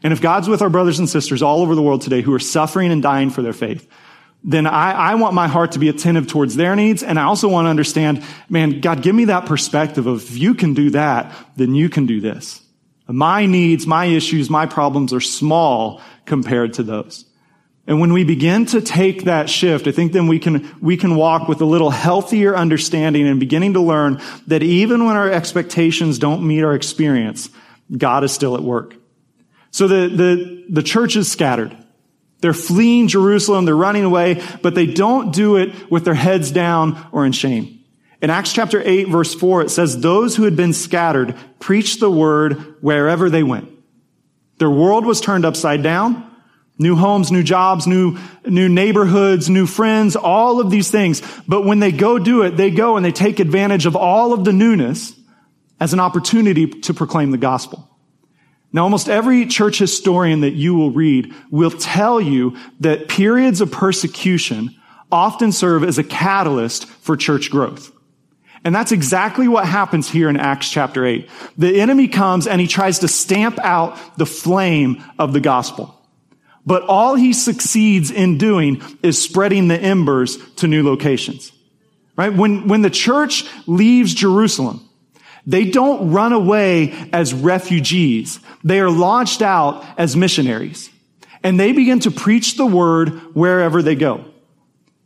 and 0.02 0.12
if 0.12 0.20
God's 0.20 0.48
with 0.48 0.62
our 0.62 0.70
brothers 0.70 0.98
and 0.98 1.08
sisters 1.08 1.42
all 1.42 1.62
over 1.62 1.74
the 1.74 1.82
world 1.82 2.02
today 2.02 2.20
who 2.20 2.34
are 2.34 2.38
suffering 2.38 2.90
and 2.90 3.02
dying 3.02 3.30
for 3.30 3.42
their 3.42 3.52
faith, 3.52 3.88
then 4.42 4.66
I, 4.66 4.92
I, 4.92 5.14
want 5.14 5.32
my 5.32 5.48
heart 5.48 5.72
to 5.72 5.78
be 5.78 5.88
attentive 5.88 6.26
towards 6.26 6.54
their 6.54 6.76
needs. 6.76 7.02
And 7.02 7.18
I 7.18 7.22
also 7.22 7.48
want 7.48 7.64
to 7.64 7.70
understand, 7.70 8.22
man, 8.50 8.80
God, 8.80 9.02
give 9.02 9.14
me 9.14 9.26
that 9.26 9.46
perspective 9.46 10.06
of 10.06 10.22
if 10.22 10.36
you 10.36 10.54
can 10.54 10.74
do 10.74 10.90
that, 10.90 11.34
then 11.56 11.74
you 11.74 11.88
can 11.88 12.04
do 12.04 12.20
this. 12.20 12.60
My 13.06 13.46
needs, 13.46 13.86
my 13.86 14.04
issues, 14.04 14.50
my 14.50 14.66
problems 14.66 15.14
are 15.14 15.20
small 15.20 16.02
compared 16.26 16.74
to 16.74 16.82
those. 16.82 17.24
And 17.86 18.00
when 18.00 18.14
we 18.14 18.24
begin 18.24 18.64
to 18.66 18.80
take 18.80 19.24
that 19.24 19.50
shift, 19.50 19.86
I 19.86 19.92
think 19.92 20.12
then 20.12 20.26
we 20.26 20.38
can, 20.38 20.74
we 20.80 20.96
can 20.96 21.16
walk 21.16 21.48
with 21.48 21.60
a 21.60 21.66
little 21.66 21.90
healthier 21.90 22.56
understanding 22.56 23.26
and 23.26 23.38
beginning 23.38 23.74
to 23.74 23.80
learn 23.80 24.22
that 24.46 24.62
even 24.62 25.04
when 25.04 25.16
our 25.16 25.30
expectations 25.30 26.18
don't 26.18 26.46
meet 26.46 26.62
our 26.62 26.74
experience, 26.74 27.50
God 27.94 28.24
is 28.24 28.32
still 28.32 28.56
at 28.56 28.62
work. 28.62 28.96
So 29.70 29.86
the, 29.86 30.08
the, 30.08 30.64
the 30.70 30.82
church 30.82 31.16
is 31.16 31.30
scattered. 31.30 31.76
They're 32.40 32.54
fleeing 32.54 33.08
Jerusalem. 33.08 33.66
They're 33.66 33.76
running 33.76 34.04
away, 34.04 34.42
but 34.62 34.74
they 34.74 34.86
don't 34.86 35.34
do 35.34 35.56
it 35.56 35.90
with 35.90 36.04
their 36.04 36.14
heads 36.14 36.50
down 36.50 37.06
or 37.12 37.26
in 37.26 37.32
shame. 37.32 37.80
In 38.22 38.30
Acts 38.30 38.54
chapter 38.54 38.80
8 38.82 39.08
verse 39.08 39.34
4, 39.34 39.62
it 39.62 39.70
says, 39.70 40.00
those 40.00 40.36
who 40.36 40.44
had 40.44 40.56
been 40.56 40.72
scattered 40.72 41.36
preached 41.58 42.00
the 42.00 42.10
word 42.10 42.76
wherever 42.80 43.28
they 43.28 43.42
went. 43.42 43.70
Their 44.58 44.70
world 44.70 45.04
was 45.04 45.20
turned 45.20 45.44
upside 45.44 45.82
down. 45.82 46.33
New 46.78 46.96
homes, 46.96 47.30
new 47.30 47.42
jobs, 47.42 47.86
new, 47.86 48.18
new 48.44 48.68
neighborhoods, 48.68 49.48
new 49.48 49.66
friends, 49.66 50.16
all 50.16 50.60
of 50.60 50.70
these 50.70 50.90
things. 50.90 51.22
But 51.46 51.64
when 51.64 51.78
they 51.78 51.92
go 51.92 52.18
do 52.18 52.42
it, 52.42 52.56
they 52.56 52.70
go 52.70 52.96
and 52.96 53.04
they 53.04 53.12
take 53.12 53.38
advantage 53.38 53.86
of 53.86 53.94
all 53.94 54.32
of 54.32 54.44
the 54.44 54.52
newness 54.52 55.12
as 55.78 55.92
an 55.92 56.00
opportunity 56.00 56.66
to 56.66 56.94
proclaim 56.94 57.30
the 57.30 57.38
gospel. 57.38 57.88
Now, 58.72 58.82
almost 58.82 59.08
every 59.08 59.46
church 59.46 59.78
historian 59.78 60.40
that 60.40 60.54
you 60.54 60.74
will 60.74 60.90
read 60.90 61.32
will 61.48 61.70
tell 61.70 62.20
you 62.20 62.56
that 62.80 63.08
periods 63.08 63.60
of 63.60 63.70
persecution 63.70 64.74
often 65.12 65.52
serve 65.52 65.84
as 65.84 65.96
a 65.98 66.02
catalyst 66.02 66.86
for 66.86 67.16
church 67.16 67.52
growth. 67.52 67.92
And 68.64 68.74
that's 68.74 68.90
exactly 68.90 69.46
what 69.46 69.66
happens 69.66 70.10
here 70.10 70.28
in 70.28 70.36
Acts 70.36 70.70
chapter 70.70 71.04
8. 71.06 71.28
The 71.56 71.80
enemy 71.80 72.08
comes 72.08 72.48
and 72.48 72.60
he 72.60 72.66
tries 72.66 73.00
to 73.00 73.08
stamp 73.08 73.60
out 73.60 73.96
the 74.16 74.26
flame 74.26 75.04
of 75.20 75.32
the 75.32 75.40
gospel. 75.40 76.00
But 76.66 76.82
all 76.82 77.14
he 77.14 77.32
succeeds 77.32 78.10
in 78.10 78.38
doing 78.38 78.82
is 79.02 79.22
spreading 79.22 79.68
the 79.68 79.78
embers 79.78 80.38
to 80.56 80.66
new 80.66 80.82
locations. 80.82 81.52
Right? 82.16 82.32
When, 82.32 82.68
when 82.68 82.82
the 82.82 82.90
church 82.90 83.44
leaves 83.66 84.14
Jerusalem, 84.14 84.88
they 85.46 85.64
don't 85.66 86.12
run 86.12 86.32
away 86.32 86.94
as 87.12 87.34
refugees. 87.34 88.40
They 88.62 88.80
are 88.80 88.90
launched 88.90 89.42
out 89.42 89.84
as 89.98 90.16
missionaries. 90.16 90.90
And 91.42 91.60
they 91.60 91.72
begin 91.72 92.00
to 92.00 92.10
preach 92.10 92.56
the 92.56 92.64
word 92.64 93.10
wherever 93.34 93.82
they 93.82 93.94
go. 93.94 94.24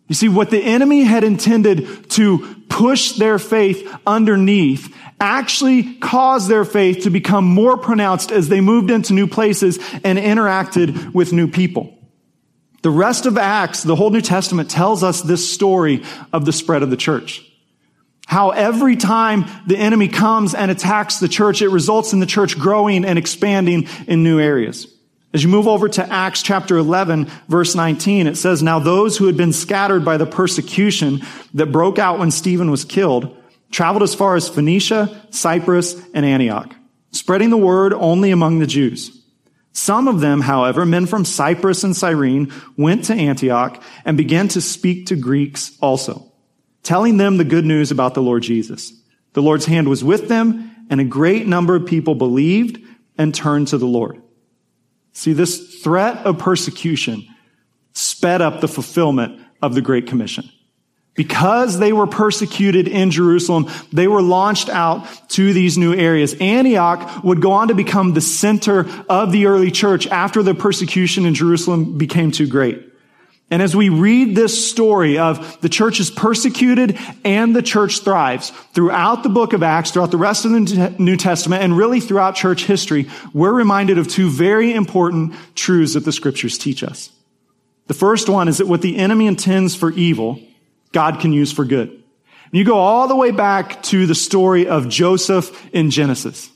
You 0.08 0.14
see, 0.14 0.28
what 0.28 0.50
the 0.50 0.62
enemy 0.62 1.02
had 1.02 1.22
intended 1.22 2.10
to 2.10 2.56
push 2.68 3.12
their 3.12 3.38
faith 3.38 3.94
underneath 4.06 4.94
actually 5.20 5.94
caused 5.94 6.48
their 6.48 6.64
faith 6.64 7.04
to 7.04 7.10
become 7.10 7.44
more 7.44 7.76
pronounced 7.76 8.30
as 8.30 8.48
they 8.48 8.60
moved 8.60 8.90
into 8.90 9.12
new 9.12 9.26
places 9.26 9.78
and 10.04 10.18
interacted 10.18 11.12
with 11.12 11.32
new 11.32 11.48
people. 11.48 11.94
The 12.82 12.90
rest 12.90 13.26
of 13.26 13.36
Acts, 13.36 13.82
the 13.82 13.96
whole 13.96 14.10
New 14.10 14.20
Testament 14.20 14.70
tells 14.70 15.02
us 15.02 15.20
this 15.20 15.52
story 15.52 16.04
of 16.32 16.44
the 16.44 16.52
spread 16.52 16.82
of 16.82 16.90
the 16.90 16.96
church. 16.96 17.44
How 18.26 18.50
every 18.50 18.96
time 18.96 19.46
the 19.66 19.76
enemy 19.76 20.08
comes 20.08 20.54
and 20.54 20.70
attacks 20.70 21.18
the 21.18 21.28
church, 21.28 21.60
it 21.60 21.68
results 21.68 22.12
in 22.12 22.20
the 22.20 22.26
church 22.26 22.58
growing 22.58 23.04
and 23.04 23.18
expanding 23.18 23.88
in 24.06 24.22
new 24.22 24.38
areas. 24.38 24.86
As 25.34 25.42
you 25.42 25.50
move 25.50 25.68
over 25.68 25.88
to 25.90 26.10
Acts 26.10 26.42
chapter 26.42 26.78
11, 26.78 27.26
verse 27.48 27.74
19, 27.74 28.26
it 28.26 28.36
says, 28.36 28.62
Now 28.62 28.78
those 28.78 29.18
who 29.18 29.26
had 29.26 29.36
been 29.36 29.52
scattered 29.52 30.04
by 30.04 30.16
the 30.16 30.26
persecution 30.26 31.20
that 31.54 31.66
broke 31.66 31.98
out 31.98 32.18
when 32.18 32.30
Stephen 32.30 32.70
was 32.70 32.84
killed 32.84 33.36
traveled 33.70 34.02
as 34.02 34.14
far 34.14 34.36
as 34.36 34.48
Phoenicia, 34.48 35.26
Cyprus, 35.30 35.94
and 36.14 36.24
Antioch, 36.24 36.74
spreading 37.12 37.50
the 37.50 37.56
word 37.56 37.92
only 37.92 38.30
among 38.30 38.58
the 38.58 38.66
Jews. 38.66 39.14
Some 39.72 40.08
of 40.08 40.20
them, 40.20 40.40
however, 40.40 40.84
men 40.84 41.06
from 41.06 41.24
Cyprus 41.24 41.84
and 41.84 41.96
Cyrene, 41.96 42.52
went 42.76 43.04
to 43.04 43.14
Antioch 43.14 43.82
and 44.04 44.16
began 44.16 44.48
to 44.48 44.60
speak 44.60 45.06
to 45.06 45.16
Greeks 45.16 45.76
also, 45.80 46.32
telling 46.82 47.16
them 47.16 47.36
the 47.36 47.44
good 47.44 47.64
news 47.64 47.90
about 47.90 48.14
the 48.14 48.22
Lord 48.22 48.42
Jesus. 48.42 48.92
The 49.34 49.42
Lord's 49.42 49.66
hand 49.66 49.88
was 49.88 50.02
with 50.02 50.28
them, 50.28 50.74
and 50.90 51.00
a 51.00 51.04
great 51.04 51.46
number 51.46 51.76
of 51.76 51.86
people 51.86 52.14
believed 52.14 52.80
and 53.16 53.34
turned 53.34 53.68
to 53.68 53.78
the 53.78 53.86
Lord. 53.86 54.20
See, 55.18 55.32
this 55.32 55.80
threat 55.82 56.18
of 56.18 56.38
persecution 56.38 57.26
sped 57.92 58.40
up 58.40 58.60
the 58.60 58.68
fulfillment 58.68 59.40
of 59.60 59.74
the 59.74 59.82
Great 59.82 60.06
Commission. 60.06 60.48
Because 61.16 61.80
they 61.80 61.92
were 61.92 62.06
persecuted 62.06 62.86
in 62.86 63.10
Jerusalem, 63.10 63.68
they 63.92 64.06
were 64.06 64.22
launched 64.22 64.68
out 64.68 65.08
to 65.30 65.52
these 65.52 65.76
new 65.76 65.92
areas. 65.92 66.34
Antioch 66.34 67.24
would 67.24 67.42
go 67.42 67.50
on 67.50 67.66
to 67.66 67.74
become 67.74 68.14
the 68.14 68.20
center 68.20 68.88
of 69.08 69.32
the 69.32 69.46
early 69.46 69.72
church 69.72 70.06
after 70.06 70.40
the 70.40 70.54
persecution 70.54 71.26
in 71.26 71.34
Jerusalem 71.34 71.98
became 71.98 72.30
too 72.30 72.46
great. 72.46 72.87
And 73.50 73.62
as 73.62 73.74
we 73.74 73.88
read 73.88 74.36
this 74.36 74.68
story 74.70 75.18
of 75.18 75.60
the 75.62 75.70
church 75.70 76.00
is 76.00 76.10
persecuted 76.10 76.98
and 77.24 77.56
the 77.56 77.62
church 77.62 78.00
thrives 78.00 78.50
throughout 78.74 79.22
the 79.22 79.30
book 79.30 79.54
of 79.54 79.62
Acts, 79.62 79.90
throughout 79.90 80.10
the 80.10 80.18
rest 80.18 80.44
of 80.44 80.50
the 80.50 80.94
New 80.98 81.16
Testament, 81.16 81.62
and 81.62 81.76
really 81.76 82.00
throughout 82.00 82.34
church 82.34 82.64
history, 82.64 83.08
we're 83.32 83.52
reminded 83.52 83.96
of 83.96 84.06
two 84.06 84.28
very 84.28 84.74
important 84.74 85.34
truths 85.54 85.94
that 85.94 86.04
the 86.04 86.12
scriptures 86.12 86.58
teach 86.58 86.82
us. 86.82 87.10
The 87.86 87.94
first 87.94 88.28
one 88.28 88.48
is 88.48 88.58
that 88.58 88.68
what 88.68 88.82
the 88.82 88.98
enemy 88.98 89.26
intends 89.26 89.74
for 89.74 89.90
evil, 89.92 90.38
God 90.92 91.20
can 91.20 91.32
use 91.32 91.50
for 91.50 91.64
good. 91.64 92.02
You 92.52 92.64
go 92.64 92.76
all 92.76 93.08
the 93.08 93.16
way 93.16 93.30
back 93.30 93.82
to 93.84 94.06
the 94.06 94.14
story 94.14 94.68
of 94.68 94.88
Joseph 94.88 95.68
in 95.72 95.90
Genesis, 95.90 96.50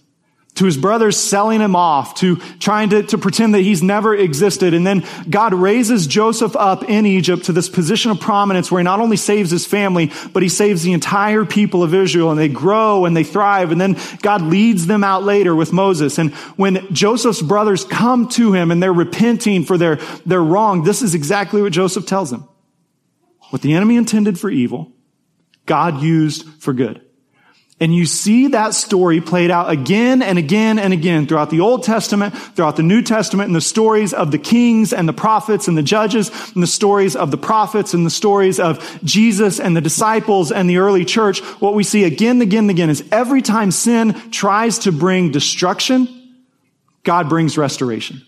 to 0.55 0.67
his 0.67 0.77
brothers 0.77 1.17
selling 1.17 1.61
him 1.61 1.75
off, 1.75 2.17
to 2.17 2.37
trying 2.59 2.91
to, 2.91 3.03
to 3.05 3.17
pretend 3.17 3.55
that 3.55 3.61
he's 3.61 3.83
never 3.83 4.15
existed. 4.15 4.75
And 4.75 4.87
then 4.87 5.05
God 5.29 5.55
raises 5.55 6.07
Joseph 6.07 6.55
up 6.57 6.85
in 6.91 7.07
Egypt 7.07 7.47
to 7.47 7.53
this 7.53 7.71
position 7.71 8.11
of 8.11 8.21
prominence 8.21 8.71
where 8.71 8.81
he 8.81 8.85
not 8.85 9.01
only 9.01 9.17
saves 9.17 9.51
his 9.51 9.67
family, 9.67 10.13
but 10.35 10.43
he 10.43 10.51
saves 10.51 10.83
the 10.83 10.93
entire 10.93 11.47
people 11.47 11.83
of 11.83 11.95
Israel 11.95 12.31
and 12.31 12.39
they 12.39 12.49
grow 12.49 13.07
and 13.07 13.17
they 13.17 13.25
thrive. 13.25 13.73
And 13.73 13.81
then 13.81 13.97
God 14.21 14.43
leads 14.43 14.87
them 14.87 15.03
out 15.03 15.23
later 15.23 15.55
with 15.55 15.73
Moses. 15.73 16.19
And 16.19 16.35
when 16.57 16.93
Joseph's 16.95 17.41
brothers 17.41 17.85
come 17.85 18.29
to 18.31 18.53
him 18.53 18.71
and 18.71 18.83
they're 18.83 18.93
repenting 18.93 19.65
for 19.65 19.79
their, 19.79 19.97
their 20.27 20.43
wrong, 20.43 20.85
this 20.85 21.01
is 21.01 21.15
exactly 21.15 21.63
what 21.63 21.73
Joseph 21.73 22.05
tells 22.05 22.31
them. 22.31 22.47
What 23.49 23.63
the 23.63 23.73
enemy 23.73 23.97
intended 23.97 24.39
for 24.39 24.51
evil, 24.51 24.93
God 25.65 26.03
used 26.03 26.47
for 26.63 26.75
good. 26.75 27.03
And 27.83 27.93
you 27.93 28.07
see 28.07 28.47
that 28.47 28.75
story 28.75 29.21
played 29.21 29.51
out 29.51 29.69
again 29.69 30.23
and 30.23 30.39
again 30.39 30.79
and 30.79 30.93
again 30.93 31.27
throughout 31.27 31.51
the 31.51 31.59
Old 31.59 31.83
Testament, 31.83 32.33
throughout 32.33 32.77
the 32.77 32.85
New 32.85 33.03
Testament, 33.03 33.49
and 33.49 33.57
the 33.57 33.61
stories 33.61 34.15
of 34.15 34.31
the 34.31 34.39
kings 34.39 34.93
and 34.93 35.09
the 35.09 35.12
prophets 35.12 35.67
and 35.67 35.77
the 35.77 35.83
judges, 35.83 36.31
and 36.55 36.62
the 36.62 36.69
stories 36.69 37.17
of 37.17 37.33
the 37.33 37.37
prophets 37.37 37.93
and 37.93 38.07
the 38.07 38.11
stories 38.11 38.61
of 38.61 39.01
Jesus 39.03 39.59
and 39.59 39.77
the 39.77 39.81
disciples 39.81 40.53
and 40.53 40.71
the 40.71 40.77
early 40.77 41.05
church. 41.05 41.41
What 41.61 41.75
we 41.75 41.83
see 41.83 42.05
again 42.05 42.37
and 42.37 42.43
again 42.43 42.65
and 42.65 42.71
again 42.71 42.89
is 42.89 43.03
every 43.11 43.43
time 43.43 43.73
sin 43.73 44.12
tries 44.31 44.79
to 44.81 44.93
bring 44.93 45.33
destruction, 45.33 46.07
God 47.03 47.29
brings 47.29 47.59
restoration. 47.59 48.23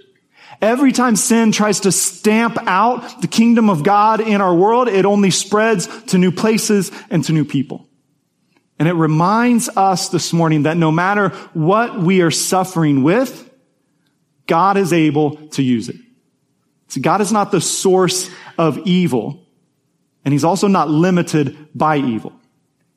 Every 0.60 0.90
time 0.90 1.14
sin 1.14 1.52
tries 1.52 1.78
to 1.80 1.92
stamp 1.92 2.58
out 2.66 3.22
the 3.22 3.28
kingdom 3.28 3.70
of 3.70 3.84
God 3.84 4.20
in 4.20 4.40
our 4.40 4.52
world, 4.52 4.88
it 4.88 5.04
only 5.04 5.30
spreads 5.30 5.86
to 6.06 6.18
new 6.18 6.32
places 6.32 6.90
and 7.08 7.22
to 7.26 7.32
new 7.32 7.44
people. 7.44 7.86
And 8.78 8.88
it 8.88 8.94
reminds 8.94 9.68
us 9.68 10.08
this 10.08 10.32
morning 10.32 10.64
that 10.64 10.76
no 10.76 10.90
matter 10.90 11.28
what 11.52 11.98
we 11.98 12.22
are 12.22 12.30
suffering 12.30 13.02
with, 13.02 13.50
God 14.46 14.76
is 14.76 14.92
able 14.92 15.36
to 15.48 15.62
use 15.62 15.88
it. 15.88 15.96
God 17.00 17.20
is 17.20 17.32
not 17.32 17.50
the 17.50 17.60
source 17.60 18.30
of 18.56 18.78
evil, 18.78 19.44
and 20.24 20.32
He's 20.32 20.44
also 20.44 20.68
not 20.68 20.88
limited 20.88 21.56
by 21.74 21.96
evil. 21.96 22.32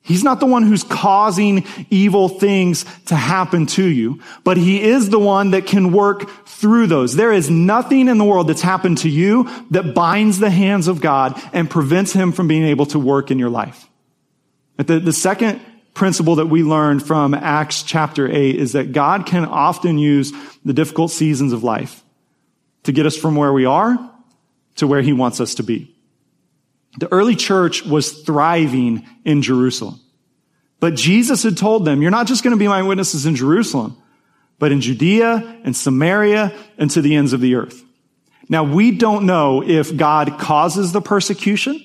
He's 0.08 0.24
not 0.24 0.40
the 0.40 0.46
one 0.46 0.64
who's 0.64 0.84
causing 0.84 1.66
evil 1.90 2.30
things 2.30 2.86
to 3.08 3.16
happen 3.16 3.66
to 3.68 3.86
you, 3.86 4.22
but 4.46 4.56
he 4.56 4.82
is 4.82 5.10
the 5.10 5.20
one 5.20 5.52
that 5.52 5.68
can 5.68 5.92
work 5.92 6.30
through 6.46 6.88
those. 6.88 7.18
There 7.18 7.34
is 7.34 7.50
nothing 7.50 8.08
in 8.08 8.18
the 8.18 8.24
world 8.24 8.48
that's 8.48 8.62
happened 8.62 9.00
to 9.00 9.10
you 9.10 9.50
that 9.72 9.94
binds 9.94 10.40
the 10.40 10.50
hands 10.50 10.88
of 10.88 11.02
God 11.02 11.38
and 11.52 11.70
prevents 11.70 12.14
him 12.14 12.32
from 12.32 12.48
being 12.48 12.64
able 12.64 12.86
to 12.86 13.00
work 13.00 13.32
in 13.32 13.38
your 13.38 13.50
life. 13.50 13.87
The, 14.78 15.00
the 15.00 15.14
second 15.14 15.62
principle 15.94 16.36
that 16.36 16.48
we 16.48 16.64
learned 16.64 17.06
from 17.06 17.34
Acts 17.34 17.84
chapter 17.84 18.30
8 18.30 18.56
is 18.56 18.74
that 18.74 18.92
God 18.92 19.26
can 19.26 19.46
often 19.46 19.98
use 19.98 20.32
the 20.64 20.74
difficult 20.74 21.12
seasons 21.12 21.54
of 21.54 21.64
life 21.64 22.04
to 22.84 22.92
get 22.92 23.06
us 23.06 23.18
from 23.18 23.36
where 23.36 23.52
we 23.52 23.66
are 23.66 23.98
to 24.76 24.88
where 24.88 25.02
he 25.02 25.14
wants 25.14 25.42
us 25.42 25.56
to 25.56 25.64
be. 25.64 25.94
The 27.00 27.12
early 27.12 27.36
church 27.36 27.84
was 27.84 28.22
thriving 28.22 29.06
in 29.26 29.42
Jerusalem. 29.42 30.00
But 30.80 30.96
Jesus 30.96 31.44
had 31.44 31.58
told 31.58 31.86
them, 31.86 32.02
you're 32.02 32.12
not 32.12 32.28
just 32.28 32.44
going 32.44 32.56
to 32.56 32.60
be 32.60 32.68
my 32.68 32.84
witnesses 32.84 33.26
in 33.26 33.36
Jerusalem, 33.36 33.98
but 34.60 34.72
in 34.72 34.82
Judea 34.82 35.62
and 35.64 35.76
Samaria 35.76 36.56
and 36.78 36.90
to 36.92 37.02
the 37.02 37.16
ends 37.16 37.34
of 37.34 37.42
the 37.42 37.56
earth. 37.56 37.84
Now 38.50 38.64
we 38.64 38.92
don't 38.92 39.26
know 39.26 39.64
if 39.64 39.96
God 39.96 40.40
causes 40.40 40.92
the 40.92 41.02
persecution 41.02 41.84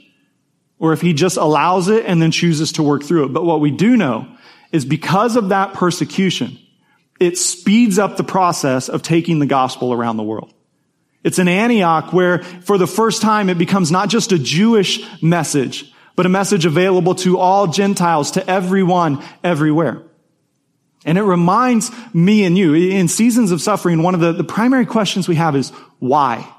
or 0.83 0.93
if 0.93 1.01
he 1.01 1.13
just 1.13 1.37
allows 1.37 1.89
it 1.89 2.05
and 2.07 2.21
then 2.21 2.33
chooses 2.33 2.73
to 2.73 2.83
work 2.83 3.05
through 3.05 3.27
it. 3.27 3.29
But 3.29 3.45
what 3.45 3.61
we 3.61 3.71
do 3.71 3.97
know 3.97 4.27
is 4.73 4.85
because 4.85 5.37
of 5.37 5.51
that 5.51 5.75
persecution, 5.75 6.59
it 7.21 7.39
speeds 7.39 8.01
up 8.01 8.17
the 8.17 8.25
process 8.25 8.89
of 8.89 9.01
taking 9.01 9.39
the 9.39 9.47
gospel 9.47 9.93
around 9.93 10.17
the 10.17 10.25
world. 10.25 10.53
It's 11.23 11.39
in 11.39 11.47
Antioch 11.47 12.13
where 12.13 12.43
for 12.43 12.79
the 12.79 12.89
first 12.89 13.23
time 13.23 13.49
it 13.49 13.59
becomes 13.59 13.93
not 13.93 14.09
just 14.09 14.33
a 14.33 14.39
Jewish 14.41 15.01
message, 15.23 15.95
but 16.17 16.27
a 16.27 16.29
message 16.29 16.67
available 16.67 17.15
to 17.15 17.39
all 17.39 17.69
Gentiles, 17.69 18.33
to 18.33 18.51
everyone, 18.51 19.23
everywhere. 19.45 20.03
And 21.05 21.17
it 21.17 21.23
reminds 21.23 21.93
me 22.13 22.43
and 22.43 22.59
you, 22.59 22.75
in 22.75 23.07
seasons 23.07 23.53
of 23.53 23.63
suffering, 23.63 24.03
one 24.03 24.15
of 24.15 24.21
the, 24.21 24.33
the 24.33 24.43
primary 24.43 24.87
questions 24.87 25.29
we 25.29 25.37
have 25.37 25.55
is, 25.55 25.71
why? 26.01 26.53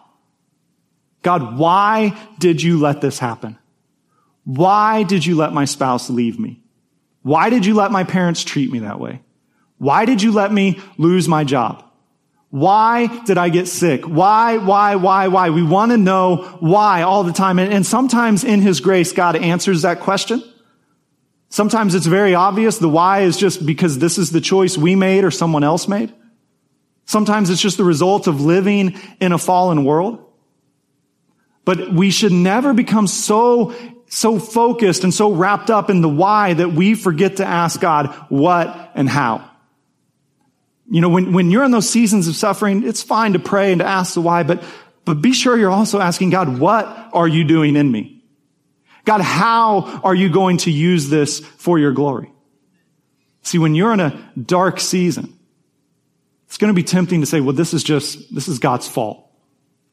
God, 1.24 1.58
why 1.58 2.18
did 2.40 2.64
you 2.64 2.80
let 2.80 3.02
this 3.02 3.20
happen? 3.20 3.58
Why 4.44 5.04
did 5.04 5.26
you 5.26 5.36
let 5.36 5.54
my 5.54 5.66
spouse 5.66 6.10
leave 6.10 6.40
me? 6.40 6.62
Why 7.22 7.50
did 7.50 7.66
you 7.66 7.74
let 7.76 7.92
my 7.92 8.04
parents 8.04 8.44
treat 8.44 8.72
me 8.72 8.80
that 8.80 9.00
way? 9.00 9.22
Why 9.78 10.06
did 10.06 10.22
you 10.22 10.32
let 10.32 10.52
me 10.52 10.82
lose 10.98 11.28
my 11.28 11.44
job? 11.44 11.84
Why 12.50 13.08
did 13.24 13.38
I 13.38 13.50
get 13.50 13.68
sick? 13.68 14.04
Why, 14.04 14.58
why, 14.58 14.96
why, 14.96 15.28
why? 15.28 15.50
We 15.50 15.64
want 15.64 15.92
to 15.92 15.98
know 15.98 16.58
why 16.60 17.02
all 17.02 17.24
the 17.24 17.34
time. 17.34 17.58
And, 17.58 17.74
and, 17.74 17.86
sometimes 17.86 18.44
in 18.44 18.62
His 18.62 18.80
grace, 18.80 19.12
God 19.12 19.36
answers 19.36 19.82
that 19.82 20.02
question. 20.02 20.44
Sometimes 21.50 21.96
it's 21.96 22.06
very 22.06 22.36
obvious. 22.36 22.78
The 22.78 22.90
why 22.90 23.22
is 23.22 23.38
just 23.38 23.66
because 23.66 23.98
this 23.98 24.20
is 24.20 24.32
the 24.32 24.42
choice 24.42 24.78
we 24.78 24.96
made 24.96 25.24
or 25.24 25.32
someone 25.32 25.64
else 25.64 25.88
made. 25.88 26.14
Sometimes 27.06 27.50
it's 27.50 27.62
just 27.62 27.78
the 27.78 27.84
result 27.84 28.28
of 28.28 28.42
living 28.42 29.00
in 29.20 29.32
a 29.32 29.38
fallen 29.38 29.84
world. 29.84 30.24
But 31.66 31.92
we 31.94 32.12
should 32.12 32.32
never 32.32 32.74
become 32.74 33.08
so, 33.08 33.74
so 34.14 34.38
focused 34.38 35.04
and 35.04 35.14
so 35.14 35.32
wrapped 35.32 35.72
up 35.72 35.90
in 35.90 36.02
the 36.02 36.10
why 36.10 36.54
that 36.54 36.72
we 36.72 36.94
forget 36.94 37.38
to 37.38 37.46
ask 37.46 37.80
God 37.80 38.14
what 38.30 38.92
and 38.94 39.10
how. 39.10 39.50
You 40.90 41.02
know, 41.02 41.10
when, 41.10 41.34
when 41.34 41.50
you're 41.50 41.64
in 41.64 41.72
those 41.72 41.90
seasons 41.90 42.28
of 42.28 42.36
suffering, 42.36 42.84
it's 42.88 43.02
fine 43.02 43.34
to 43.34 43.40
pray 43.40 43.72
and 43.72 43.80
to 43.80 43.86
ask 43.86 44.14
the 44.14 44.22
why, 44.22 44.44
but, 44.44 44.64
but 45.04 45.22
be 45.22 45.34
sure 45.34 45.58
you're 45.58 45.72
also 45.72 46.00
asking 46.00 46.30
God, 46.30 46.60
what 46.60 46.86
are 47.14 47.28
you 47.28 47.44
doing 47.44 47.76
in 47.76 47.92
me? 47.92 48.24
God, 49.06 49.22
how 49.22 50.02
are 50.04 50.16
you 50.16 50.30
going 50.30 50.58
to 50.58 50.72
use 50.72 51.10
this 51.10 51.40
for 51.40 51.80
your 51.80 51.92
glory? 51.92 52.32
See, 53.42 53.58
when 53.58 53.74
you're 53.74 53.94
in 53.94 54.00
a 54.00 54.32
dark 54.40 54.80
season, 54.80 55.38
it's 56.46 56.58
going 56.58 56.70
to 56.70 56.76
be 56.76 56.84
tempting 56.84 57.22
to 57.22 57.26
say, 57.26 57.42
well, 57.42 57.54
this 57.54 57.74
is 57.74 57.84
just, 57.84 58.34
this 58.34 58.48
is 58.48 58.60
God's 58.60 58.88
fault. 58.88 59.28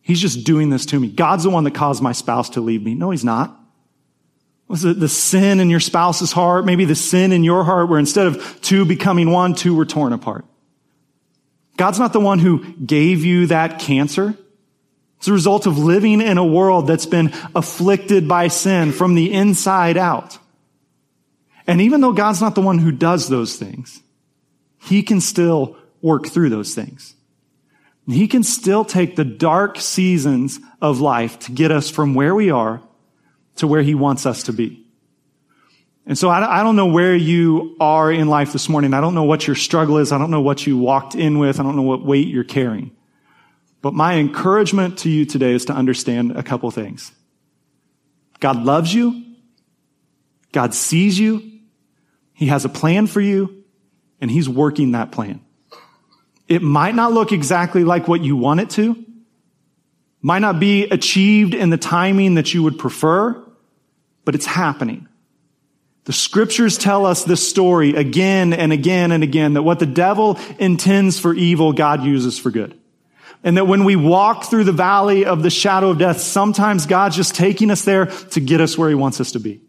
He's 0.03 0.21
just 0.21 0.45
doing 0.45 0.71
this 0.71 0.87
to 0.87 1.00
me. 1.00 1.09
God's 1.09 1.45
the 1.45 1.50
one 1.50 1.65
that 1.65 1.75
caused 1.75 2.03
my 2.03 2.12
spouse 2.12 2.50
to 2.50 2.61
leave 2.61 2.83
me. 2.83 2.95
No, 2.95 3.11
he's 3.11 3.25
not. 3.25 3.60
Was 4.71 4.85
it 4.85 5.00
the 5.00 5.09
sin 5.09 5.59
in 5.59 5.69
your 5.69 5.81
spouse's 5.81 6.31
heart? 6.31 6.65
Maybe 6.65 6.85
the 6.85 6.95
sin 6.95 7.33
in 7.33 7.43
your 7.43 7.65
heart 7.65 7.89
where 7.89 7.99
instead 7.99 8.29
of 8.29 8.61
two 8.61 8.85
becoming 8.85 9.33
one, 9.33 9.57
two 9.57 9.75
were 9.75 9.85
torn 9.85 10.12
apart. 10.12 10.45
God's 11.77 11.99
not 11.99 12.12
the 12.12 12.21
one 12.21 12.39
who 12.39 12.75
gave 12.75 13.25
you 13.25 13.49
that 13.49 13.81
cancer. 13.81 14.37
It's 15.19 15.27
a 15.27 15.33
result 15.33 15.67
of 15.67 15.77
living 15.77 16.21
in 16.21 16.39
a 16.39 16.47
world 16.47 16.87
that's 16.87 17.05
been 17.05 17.33
afflicted 17.53 18.29
by 18.29 18.47
sin 18.47 18.93
from 18.93 19.17
the 19.17 19.33
inside 19.33 19.97
out. 19.97 20.39
And 21.67 21.81
even 21.81 22.00
though 22.00 22.12
God's 22.12 22.41
not 22.41 22.55
the 22.55 22.61
one 22.61 22.79
who 22.79 22.93
does 22.93 23.29
those 23.29 23.57
things, 23.57 24.00
He 24.79 25.03
can 25.03 25.21
still 25.21 25.77
work 26.00 26.29
through 26.29 26.50
those 26.50 26.77
things. 26.77 27.17
He 28.07 28.29
can 28.29 28.45
still 28.45 28.85
take 28.85 29.17
the 29.17 29.25
dark 29.25 29.81
seasons 29.81 30.61
of 30.81 31.00
life 31.00 31.41
to 31.41 31.53
get 31.53 31.73
us 31.73 31.91
from 31.91 32.15
where 32.15 32.37
we 32.37 32.53
are 32.53 32.81
to 33.57 33.66
where 33.66 33.83
He 33.83 33.95
wants 33.95 34.26
us 34.26 34.45
to 34.45 34.52
be. 34.52 34.87
And 36.07 36.19
so 36.19 36.28
I, 36.28 36.63
don't 36.63 36.76
know 36.76 36.86
where 36.86 37.15
you 37.15 37.76
are 37.78 38.10
in 38.10 38.26
life 38.26 38.52
this 38.52 38.69
morning. 38.69 38.95
I 38.95 39.00
don't 39.00 39.15
know 39.15 39.25
what 39.25 39.47
your 39.47 39.54
struggle 39.54 39.99
is. 39.99 40.13
I 40.13 40.19
don't 40.19 40.30
know 40.30 40.41
what 40.41 40.67
you 40.67 40.76
walked 40.76 41.15
in 41.15 41.39
with. 41.39 41.60
I 41.60 41.63
don't 41.63 41.76
know 41.76 41.82
what 41.82 42.04
weight 42.04 42.26
you're 42.26 42.43
carrying. 42.43 42.91
But 43.82 43.95
my 43.95 44.15
encouragement 44.15 44.99
to 45.00 45.08
you 45.08 45.25
today 45.25 45.52
is 45.52 45.67
to 45.67 45.73
understand 45.73 46.32
a 46.32 46.43
couple 46.43 46.71
things. 46.71 47.13
God 48.41 48.65
loves 48.65 48.93
you. 48.93 49.25
God 50.52 50.75
sees 50.75 51.19
you. 51.19 51.60
He 52.32 52.47
has 52.47 52.65
a 52.65 52.69
plan 52.69 53.06
for 53.06 53.21
you 53.21 53.65
and 54.21 54.30
he's 54.30 54.49
working 54.49 54.93
that 54.93 55.13
plan. 55.13 55.41
It 56.49 56.63
might 56.63 56.95
not 56.95 57.13
look 57.13 57.30
exactly 57.30 57.84
like 57.84 58.08
what 58.08 58.23
you 58.23 58.36
want 58.36 58.60
it 58.60 58.71
to. 58.71 59.04
Might 60.23 60.41
not 60.41 60.61
be 60.61 60.85
achieved 60.85 61.54
in 61.54 61.71
the 61.71 61.78
timing 61.78 62.35
that 62.35 62.52
you 62.52 62.63
would 62.63 62.78
prefer, 62.78 63.43
but 64.25 64.35
it's 64.35 64.47
happening. 64.47 65.09
The 66.04 66.13
scriptures 66.13 66.78
tell 66.78 67.06
us 67.06 67.25
this 67.25 67.47
story 67.47 67.95
again 67.95 68.52
and 68.52 68.73
again 68.73 69.13
and 69.13 69.23
again 69.23 69.54
that 69.54 69.63
what 69.63 69.78
the 69.78 69.87
devil 69.87 70.39
intends 70.59 71.19
for 71.19 71.35
evil, 71.35 71.73
God 71.73 72.02
uses 72.04 72.39
for 72.39 72.50
good. 72.50 72.78
And 73.43 73.56
that 73.56 73.67
when 73.67 73.85
we 73.85 73.97
walk 73.97 74.45
through 74.45 74.65
the 74.65 74.73
valley 74.73 75.25
of 75.25 75.43
the 75.43 75.50
shadow 75.50 75.91
of 75.91 75.99
death, 75.99 76.21
sometimes 76.21 76.87
God's 76.87 77.17
just 77.17 77.35
taking 77.35 77.71
us 77.71 77.85
there 77.85 78.06
to 78.06 78.41
get 78.41 78.61
us 78.61 78.76
where 78.76 78.89
he 78.89 78.95
wants 78.95 79.21
us 79.21 79.33
to 79.33 79.41
be. 79.41 79.61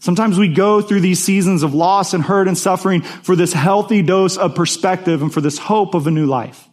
Sometimes 0.00 0.38
we 0.38 0.48
go 0.48 0.80
through 0.80 1.00
these 1.00 1.22
seasons 1.22 1.62
of 1.62 1.74
loss 1.74 2.14
and 2.14 2.24
hurt 2.24 2.48
and 2.48 2.56
suffering 2.56 3.02
for 3.02 3.36
this 3.36 3.52
healthy 3.52 4.00
dose 4.00 4.38
of 4.38 4.54
perspective 4.54 5.20
and 5.20 5.32
for 5.32 5.42
this 5.42 5.58
hope 5.58 5.94
of 5.94 6.06
a 6.06 6.10
new 6.10 6.24
life. 6.24 6.69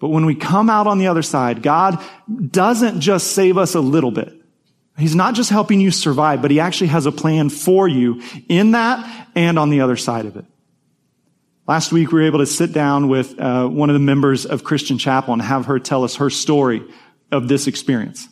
But 0.00 0.08
when 0.08 0.26
we 0.26 0.34
come 0.34 0.70
out 0.70 0.86
on 0.86 0.98
the 0.98 1.08
other 1.08 1.22
side, 1.22 1.62
God 1.62 2.02
doesn't 2.50 3.00
just 3.00 3.32
save 3.32 3.58
us 3.58 3.74
a 3.74 3.80
little 3.80 4.10
bit. 4.10 4.32
He's 4.96 5.14
not 5.14 5.34
just 5.34 5.50
helping 5.50 5.80
you 5.80 5.90
survive, 5.90 6.42
but 6.42 6.50
he 6.50 6.60
actually 6.60 6.88
has 6.88 7.06
a 7.06 7.12
plan 7.12 7.50
for 7.50 7.86
you 7.86 8.20
in 8.48 8.72
that 8.72 9.28
and 9.34 9.58
on 9.58 9.70
the 9.70 9.80
other 9.80 9.96
side 9.96 10.26
of 10.26 10.36
it. 10.36 10.44
Last 11.68 11.92
week, 11.92 12.10
we 12.10 12.20
were 12.20 12.26
able 12.26 12.38
to 12.40 12.46
sit 12.46 12.72
down 12.72 13.08
with 13.08 13.38
uh, 13.38 13.68
one 13.68 13.90
of 13.90 13.94
the 13.94 14.00
members 14.00 14.46
of 14.46 14.64
Christian 14.64 14.98
Chapel 14.98 15.34
and 15.34 15.42
have 15.42 15.66
her 15.66 15.78
tell 15.78 16.02
us 16.02 16.16
her 16.16 16.30
story 16.30 16.82
of 17.30 17.46
this 17.46 17.66
experience 17.66 18.28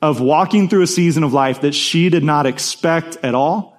of 0.00 0.20
walking 0.20 0.68
through 0.68 0.82
a 0.82 0.86
season 0.86 1.22
of 1.24 1.32
life 1.32 1.62
that 1.62 1.74
she 1.74 2.10
did 2.10 2.24
not 2.24 2.44
expect 2.46 3.16
at 3.22 3.34
all 3.34 3.74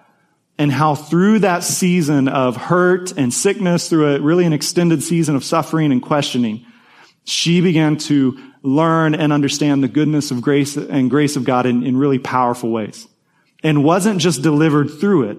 and 0.57 0.71
how 0.71 0.95
through 0.95 1.39
that 1.39 1.63
season 1.63 2.27
of 2.27 2.55
hurt 2.55 3.11
and 3.11 3.33
sickness 3.33 3.89
through 3.89 4.15
a 4.15 4.19
really 4.21 4.45
an 4.45 4.53
extended 4.53 5.03
season 5.03 5.35
of 5.35 5.43
suffering 5.43 5.91
and 5.91 6.01
questioning 6.01 6.65
she 7.25 7.61
began 7.61 7.97
to 7.97 8.39
learn 8.61 9.13
and 9.15 9.33
understand 9.33 9.83
the 9.83 9.87
goodness 9.87 10.31
of 10.31 10.41
grace 10.41 10.77
and 10.77 11.09
grace 11.09 11.35
of 11.35 11.43
God 11.43 11.65
in, 11.65 11.83
in 11.83 11.97
really 11.97 12.19
powerful 12.19 12.71
ways. 12.71 13.07
And 13.63 13.83
wasn't 13.83 14.21
just 14.21 14.41
delivered 14.41 14.89
through 14.99 15.29
it, 15.31 15.37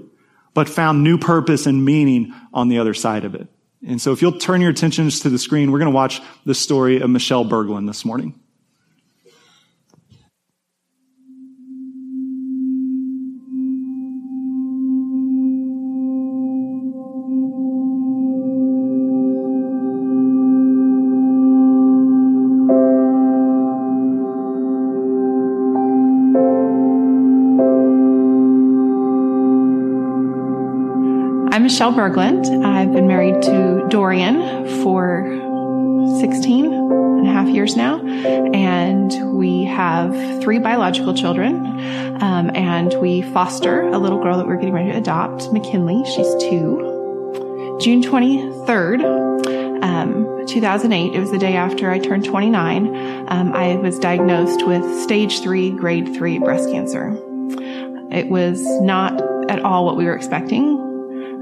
but 0.52 0.68
found 0.68 1.04
new 1.04 1.16
purpose 1.18 1.66
and 1.66 1.84
meaning 1.84 2.34
on 2.52 2.68
the 2.68 2.78
other 2.78 2.94
side 2.94 3.24
of 3.24 3.34
it. 3.34 3.46
And 3.86 4.00
so 4.00 4.12
if 4.12 4.20
you'll 4.20 4.38
turn 4.38 4.60
your 4.60 4.70
attentions 4.70 5.20
to 5.20 5.30
the 5.30 5.38
screen, 5.38 5.70
we're 5.70 5.78
going 5.78 5.90
to 5.90 5.94
watch 5.94 6.20
the 6.44 6.54
story 6.54 7.00
of 7.00 7.10
Michelle 7.10 7.44
Berglund 7.44 7.86
this 7.86 8.04
morning. 8.04 8.38
Michelle 31.62 31.92
Berglund. 31.92 32.64
I've 32.64 32.92
been 32.92 33.06
married 33.06 33.40
to 33.42 33.86
Dorian 33.88 34.82
for 34.82 35.24
16 36.20 36.64
and 36.66 37.26
a 37.26 37.30
half 37.30 37.48
years 37.48 37.76
now, 37.76 37.98
and 38.04 39.34
we 39.36 39.64
have 39.64 40.12
three 40.42 40.58
biological 40.58 41.14
children, 41.14 41.54
um, 42.22 42.50
and 42.54 42.94
we 43.00 43.22
foster 43.22 43.82
a 43.82 43.98
little 43.98 44.22
girl 44.22 44.36
that 44.36 44.46
we're 44.46 44.56
getting 44.56 44.74
ready 44.74 44.90
to 44.90 44.98
adopt, 44.98 45.50
McKinley. 45.52 46.04
She's 46.04 46.28
two. 46.42 47.78
June 47.80 48.02
23rd, 48.02 49.82
um, 49.82 50.46
2008, 50.46 51.14
it 51.14 51.20
was 51.20 51.30
the 51.30 51.38
day 51.38 51.56
after 51.56 51.90
I 51.90 51.98
turned 51.98 52.24
29, 52.24 53.26
um, 53.28 53.54
I 53.54 53.76
was 53.76 53.98
diagnosed 53.98 54.66
with 54.66 54.84
stage 55.00 55.40
three, 55.40 55.70
grade 55.70 56.14
three 56.14 56.38
breast 56.38 56.70
cancer. 56.70 57.16
It 58.10 58.28
was 58.28 58.62
not 58.80 59.20
at 59.50 59.60
all 59.60 59.84
what 59.86 59.96
we 59.96 60.04
were 60.04 60.14
expecting. 60.14 60.85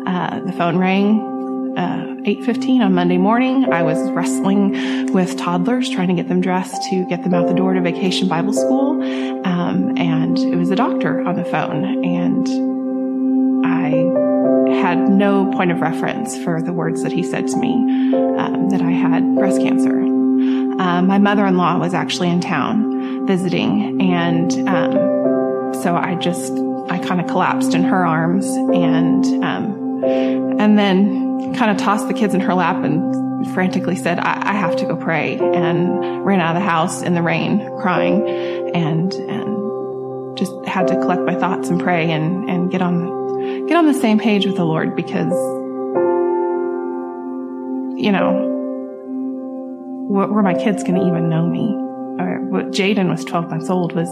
Uh, 0.06 0.40
the 0.40 0.52
phone 0.52 0.78
rang 0.78 1.34
uh, 1.76 2.14
8.15 2.24 2.80
on 2.80 2.94
Monday 2.94 3.18
morning. 3.18 3.72
I 3.72 3.82
was 3.82 3.98
wrestling 4.12 5.12
with 5.12 5.36
toddlers, 5.36 5.90
trying 5.90 6.08
to 6.08 6.14
get 6.14 6.28
them 6.28 6.40
dressed 6.40 6.82
to 6.90 7.06
get 7.08 7.22
them 7.22 7.34
out 7.34 7.48
the 7.48 7.54
door 7.54 7.74
to 7.74 7.80
vacation 7.80 8.28
Bible 8.28 8.52
school. 8.52 9.02
Um, 9.44 9.96
and 9.98 10.38
it 10.38 10.56
was 10.56 10.70
a 10.70 10.76
doctor 10.76 11.20
on 11.22 11.36
the 11.36 11.44
phone. 11.44 12.04
And 12.04 12.46
I 13.66 14.74
had 14.80 14.98
no 15.08 15.50
point 15.52 15.70
of 15.70 15.80
reference 15.80 16.36
for 16.44 16.62
the 16.62 16.72
words 16.72 17.02
that 17.02 17.12
he 17.12 17.22
said 17.22 17.48
to 17.48 17.56
me 17.56 17.72
um, 18.38 18.68
that 18.70 18.80
I 18.80 18.90
had 18.90 19.34
breast 19.34 19.60
cancer. 19.60 20.00
Um, 20.00 21.06
my 21.06 21.18
mother-in-law 21.18 21.78
was 21.78 21.94
actually 21.94 22.30
in 22.30 22.40
town 22.40 23.26
visiting, 23.26 24.00
and 24.02 24.52
um, 24.68 25.72
so 25.82 25.96
I 25.96 26.16
just 26.16 26.52
I 26.90 26.98
kind 26.98 27.20
of 27.20 27.26
collapsed 27.26 27.74
in 27.74 27.84
her 27.84 28.04
arms, 28.04 28.44
and 28.46 29.24
um, 29.44 29.83
and 30.04 30.78
then 30.78 31.54
kind 31.54 31.70
of 31.70 31.76
tossed 31.76 32.08
the 32.08 32.14
kids 32.14 32.34
in 32.34 32.40
her 32.40 32.54
lap 32.54 32.84
and 32.84 33.52
frantically 33.54 33.96
said, 33.96 34.18
I, 34.18 34.50
I 34.50 34.52
have 34.52 34.76
to 34.76 34.86
go 34.86 34.96
pray, 34.96 35.38
and 35.38 36.24
ran 36.24 36.40
out 36.40 36.56
of 36.56 36.62
the 36.62 36.68
house 36.68 37.02
in 37.02 37.14
the 37.14 37.22
rain, 37.22 37.60
crying, 37.80 38.26
and 38.74 39.12
and 39.12 40.38
just 40.38 40.52
had 40.66 40.88
to 40.88 40.96
collect 40.96 41.22
my 41.22 41.34
thoughts 41.34 41.68
and 41.68 41.80
pray 41.80 42.10
and 42.10 42.48
and 42.50 42.70
get 42.70 42.82
on 42.82 43.66
get 43.66 43.76
on 43.76 43.86
the 43.86 43.94
same 43.94 44.18
page 44.18 44.46
with 44.46 44.56
the 44.56 44.64
Lord 44.64 44.96
because 44.96 45.32
you 47.96 48.10
know 48.10 48.54
were 50.08 50.42
my 50.42 50.54
kids 50.54 50.82
going 50.82 50.94
to 50.94 51.06
even 51.06 51.28
know 51.28 51.46
me? 51.46 51.74
Or 52.22 52.40
what 52.50 52.70
Jaden 52.70 53.08
was 53.08 53.24
12 53.24 53.50
months 53.50 53.70
old 53.70 53.92
was, 53.92 54.08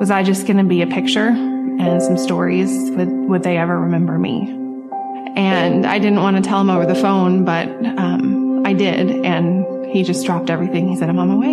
was 0.00 0.10
I 0.10 0.22
just 0.22 0.46
going 0.46 0.56
to 0.56 0.64
be 0.64 0.82
a 0.82 0.86
picture 0.86 1.28
and 1.28 2.02
some 2.02 2.18
stories? 2.18 2.90
Would, 2.92 3.08
would 3.28 3.42
they 3.42 3.56
ever 3.56 3.78
remember 3.78 4.18
me? 4.18 4.63
And 5.36 5.84
I 5.84 5.98
didn't 5.98 6.20
want 6.20 6.36
to 6.36 6.42
tell 6.42 6.60
him 6.60 6.70
over 6.70 6.86
the 6.86 6.94
phone, 6.94 7.44
but, 7.44 7.68
um, 7.68 8.64
I 8.64 8.72
did. 8.72 9.10
And 9.24 9.86
he 9.86 10.02
just 10.02 10.24
dropped 10.24 10.48
everything. 10.50 10.88
He 10.88 10.96
said, 10.96 11.08
I'm 11.08 11.18
on 11.18 11.28
my 11.28 11.34
way. 11.34 11.52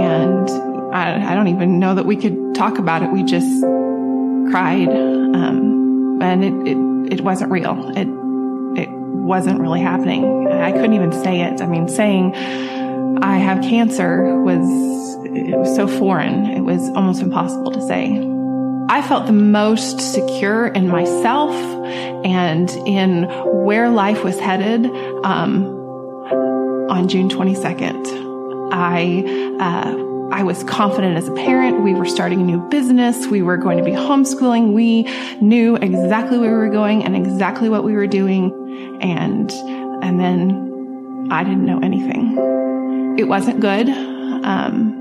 And 0.00 0.48
I, 0.94 1.32
I 1.32 1.34
don't 1.34 1.48
even 1.48 1.78
know 1.78 1.94
that 1.94 2.06
we 2.06 2.16
could 2.16 2.54
talk 2.54 2.78
about 2.78 3.02
it. 3.02 3.10
We 3.10 3.22
just 3.22 3.62
cried. 4.50 4.88
Um, 4.88 6.20
and 6.22 6.44
it, 6.44 6.54
it, 6.72 7.18
it 7.18 7.20
wasn't 7.22 7.50
real. 7.50 7.92
It, 7.96 8.08
it 8.80 8.88
wasn't 8.90 9.60
really 9.60 9.80
happening. 9.80 10.48
I 10.48 10.72
couldn't 10.72 10.94
even 10.94 11.12
say 11.12 11.42
it. 11.42 11.60
I 11.60 11.66
mean, 11.66 11.88
saying 11.88 12.34
I 13.22 13.38
have 13.38 13.62
cancer 13.62 14.40
was, 14.40 14.64
it 15.26 15.56
was 15.56 15.74
so 15.74 15.86
foreign. 15.86 16.46
It 16.46 16.62
was 16.62 16.88
almost 16.90 17.20
impossible 17.20 17.72
to 17.72 17.82
say. 17.86 18.08
I 18.90 19.02
felt 19.02 19.26
the 19.26 19.32
most 19.32 20.00
secure 20.00 20.66
in 20.66 20.88
myself 20.88 21.54
and 22.24 22.68
in 22.88 23.22
where 23.64 23.88
life 23.88 24.24
was 24.24 24.36
headed 24.40 24.84
um, 25.24 25.64
on 26.90 27.06
June 27.06 27.28
22nd. 27.28 28.72
I 28.72 29.22
uh, 29.60 30.10
I 30.32 30.42
was 30.42 30.64
confident 30.64 31.16
as 31.16 31.28
a 31.28 31.32
parent. 31.34 31.82
We 31.82 31.94
were 31.94 32.04
starting 32.04 32.40
a 32.40 32.44
new 32.44 32.68
business. 32.68 33.28
We 33.28 33.42
were 33.42 33.56
going 33.56 33.78
to 33.78 33.84
be 33.84 33.92
homeschooling. 33.92 34.72
We 34.72 35.04
knew 35.40 35.76
exactly 35.76 36.38
where 36.38 36.50
we 36.50 36.56
were 36.56 36.72
going 36.72 37.04
and 37.04 37.14
exactly 37.14 37.68
what 37.68 37.84
we 37.84 37.94
were 37.94 38.08
doing. 38.08 38.98
And, 39.00 39.52
and 40.02 40.18
then 40.18 41.28
I 41.30 41.44
didn't 41.44 41.64
know 41.64 41.78
anything. 41.80 43.16
It 43.20 43.28
wasn't 43.28 43.60
good. 43.60 43.88
Um, 43.88 44.99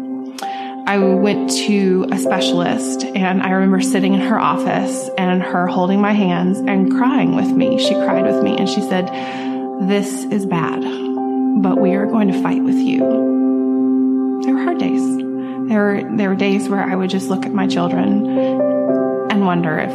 I 0.89 0.97
went 0.97 1.52
to 1.67 2.08
a 2.12 2.17
specialist 2.17 3.04
and 3.04 3.43
I 3.43 3.52
remember 3.52 3.80
sitting 3.80 4.15
in 4.15 4.21
her 4.21 4.39
office 4.39 5.08
and 5.19 5.39
her 5.39 5.67
holding 5.67 6.02
my 6.02 6.13
hands 6.13 6.58
and 6.58 6.89
crying 6.89 7.36
with 7.36 7.52
me. 7.52 7.78
She 7.78 7.93
cried 7.93 8.25
with 8.25 8.41
me 8.41 8.58
and 8.58 8.67
she 8.67 8.82
said, 8.82 9.08
this 9.88 10.23
is 10.23 10.47
bad, 10.47 10.82
but 11.62 11.80
we 11.80 11.93
are 11.93 12.08
going 12.08 12.30
to 12.30 12.41
fight 12.41 12.63
with 12.63 12.78
you. 12.78 13.02
There 14.43 14.56
were 14.56 14.63
hard 14.63 14.80
days. 14.80 15.17
There 15.69 15.80
were, 15.80 16.17
there 16.17 16.30
were 16.30 16.36
days 16.36 16.67
where 16.67 16.84
I 16.84 16.95
would 16.95 17.12
just 17.12 17.30
look 17.30 17.45
at 17.45 17.54
my 17.54 17.67
children 17.67 18.25
and 19.30 19.45
wonder 19.45 19.78
if, 19.78 19.91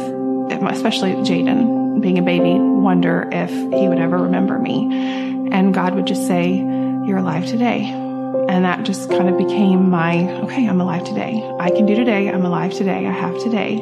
especially 0.71 1.11
Jaden, 1.15 1.99
being 1.99 2.19
a 2.19 2.23
baby, 2.23 2.57
wonder 2.57 3.27
if 3.33 3.49
he 3.49 3.89
would 3.89 3.99
ever 3.99 4.19
remember 4.19 4.57
me. 4.57 5.49
And 5.51 5.73
God 5.73 5.93
would 5.93 6.07
just 6.07 6.25
say, 6.25 6.53
You're 6.55 7.17
alive 7.17 7.47
today. 7.47 8.04
And 8.47 8.63
that 8.63 8.83
just 8.83 9.09
kind 9.09 9.27
of 9.27 9.37
became 9.37 9.89
my, 9.89 10.29
okay, 10.43 10.67
I'm 10.67 10.79
alive 10.79 11.03
today. 11.03 11.43
I 11.59 11.69
can 11.71 11.85
do 11.85 11.95
today. 11.95 12.29
I'm 12.29 12.45
alive 12.45 12.73
today. 12.73 13.05
I 13.07 13.11
have 13.11 13.37
today. 13.43 13.81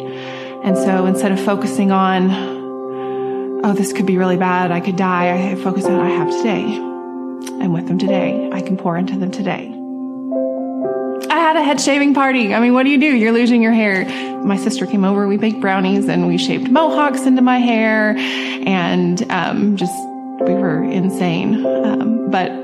And 0.63 0.78
so 0.78 1.06
instead 1.06 1.32
of 1.32 1.39
focusing 1.39 1.91
on, 1.91 2.32
oh, 3.65 3.73
this 3.73 3.91
could 3.91 4.06
be 4.06 4.17
really 4.17 4.38
bad, 4.38 4.71
I 4.71 4.80
could 4.80 4.95
die, 4.95 5.52
I 5.52 5.56
focus 5.56 5.86
on, 5.86 5.99
I 5.99 6.10
have 6.10 6.30
today. 6.30 6.63
I'm 6.63 7.73
with 7.73 7.88
them 7.88 7.97
today. 7.97 8.49
I 8.52 8.62
can 8.62 8.78
pour 8.78 8.97
into 8.97 9.17
them 9.17 9.32
today. 9.32 9.69
I 11.30 11.39
had 11.39 11.58
a 11.58 11.63
head 11.63 11.82
shaving 11.82 12.13
party. 12.13 12.54
I 12.54 12.60
mean, 12.60 12.73
what 12.73 12.84
do 12.84 12.89
you 12.89 12.99
do? 12.99 13.15
You're 13.15 13.32
losing 13.32 13.62
your 13.62 13.73
hair. 13.73 14.06
My 14.43 14.58
sister 14.58 14.86
came 14.86 15.04
over. 15.04 15.28
We 15.28 15.38
baked 15.38 15.60
brownies 15.62 16.08
and 16.08 16.28
we 16.28 16.38
shaved 16.38 16.71
mohawks 16.71 17.21
into 17.21 17.41
my 17.41 17.58
hair, 17.58 18.15
and 18.17 19.30
um, 19.32 19.78
just 19.78 19.93
we 20.41 20.54
were 20.54 20.84
insane. 20.84 21.65
Um, 21.65 22.30
but 22.30 22.62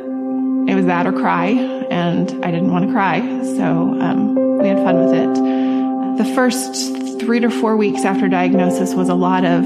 it 0.69 0.75
was 0.75 0.85
that 0.85 1.07
or 1.07 1.11
cry, 1.13 1.47
and 1.47 2.29
I 2.45 2.51
didn't 2.51 2.71
want 2.71 2.85
to 2.85 2.91
cry, 2.91 3.19
so 3.43 3.99
um, 3.99 4.57
we 4.59 4.67
had 4.67 4.77
fun 4.77 5.03
with 5.03 5.13
it. 5.13 6.23
The 6.23 6.35
first 6.35 7.19
three 7.19 7.39
to 7.39 7.49
four 7.49 7.75
weeks 7.75 8.05
after 8.05 8.27
diagnosis 8.27 8.93
was 8.93 9.09
a 9.09 9.15
lot 9.15 9.43
of 9.45 9.63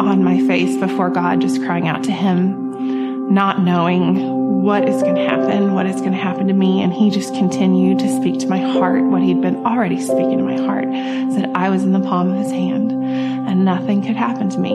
on 0.00 0.24
my 0.24 0.38
face 0.46 0.76
before 0.76 1.10
God, 1.10 1.40
just 1.40 1.62
crying 1.62 1.88
out 1.88 2.04
to 2.04 2.12
Him, 2.12 3.32
not 3.32 3.60
knowing 3.60 4.62
what 4.64 4.88
is 4.88 5.02
going 5.02 5.14
to 5.14 5.28
happen, 5.28 5.74
what 5.74 5.84
is 5.86 5.96
going 5.96 6.12
to 6.12 6.18
happen 6.18 6.48
to 6.48 6.54
me. 6.54 6.82
And 6.82 6.90
he 6.90 7.10
just 7.10 7.34
continued 7.34 7.98
to 7.98 8.16
speak 8.16 8.40
to 8.40 8.48
my 8.48 8.58
heart 8.58 9.02
what 9.04 9.22
he'd 9.22 9.42
been 9.42 9.56
already 9.66 10.00
speaking 10.00 10.38
to 10.38 10.42
my 10.42 10.56
heart, 10.56 10.86
that 10.86 11.50
I 11.54 11.68
was 11.68 11.82
in 11.82 11.92
the 11.92 12.00
palm 12.00 12.30
of 12.30 12.38
his 12.38 12.50
hand 12.50 12.90
and 12.90 13.64
nothing 13.64 14.02
could 14.02 14.16
happen 14.16 14.48
to 14.48 14.58
me. 14.58 14.72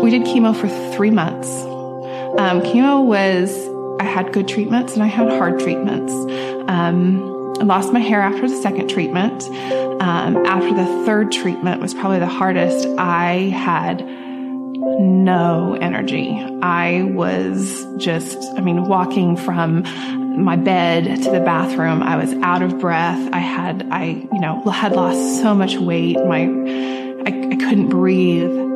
We 0.00 0.10
did 0.10 0.22
chemo 0.22 0.58
for 0.58 0.68
three 0.96 1.10
months. 1.10 1.48
Um, 2.38 2.62
chemo 2.62 3.04
was, 3.04 3.50
I 4.00 4.04
had 4.04 4.32
good 4.32 4.48
treatments 4.48 4.94
and 4.94 5.02
I 5.02 5.06
had 5.06 5.28
hard 5.28 5.60
treatments. 5.60 6.12
Um, 6.68 7.54
I 7.58 7.64
lost 7.64 7.92
my 7.92 8.00
hair 8.00 8.20
after 8.20 8.48
the 8.48 8.56
second 8.60 8.88
treatment. 8.88 9.42
Um, 10.02 10.36
after 10.44 10.74
the 10.74 11.04
third 11.06 11.32
treatment 11.32 11.80
was 11.80 11.94
probably 11.94 12.18
the 12.18 12.26
hardest. 12.26 12.86
I 12.98 13.50
had 13.54 14.04
no 14.04 15.76
energy. 15.80 16.38
I 16.62 17.02
was 17.02 17.86
just, 17.96 18.38
I 18.56 18.60
mean, 18.60 18.84
walking 18.84 19.36
from 19.36 19.84
my 20.44 20.56
bed 20.56 21.22
to 21.22 21.30
the 21.30 21.40
bathroom, 21.40 22.02
I 22.02 22.16
was 22.16 22.32
out 22.42 22.62
of 22.62 22.78
breath. 22.78 23.18
I 23.32 23.38
had, 23.38 23.88
I, 23.90 24.04
you 24.04 24.40
know, 24.40 24.62
had 24.70 24.92
lost 24.92 25.40
so 25.40 25.54
much 25.54 25.76
weight. 25.76 26.16
My, 26.16 26.42
I, 26.42 27.48
I 27.52 27.56
couldn't 27.56 27.88
breathe. 27.88 28.66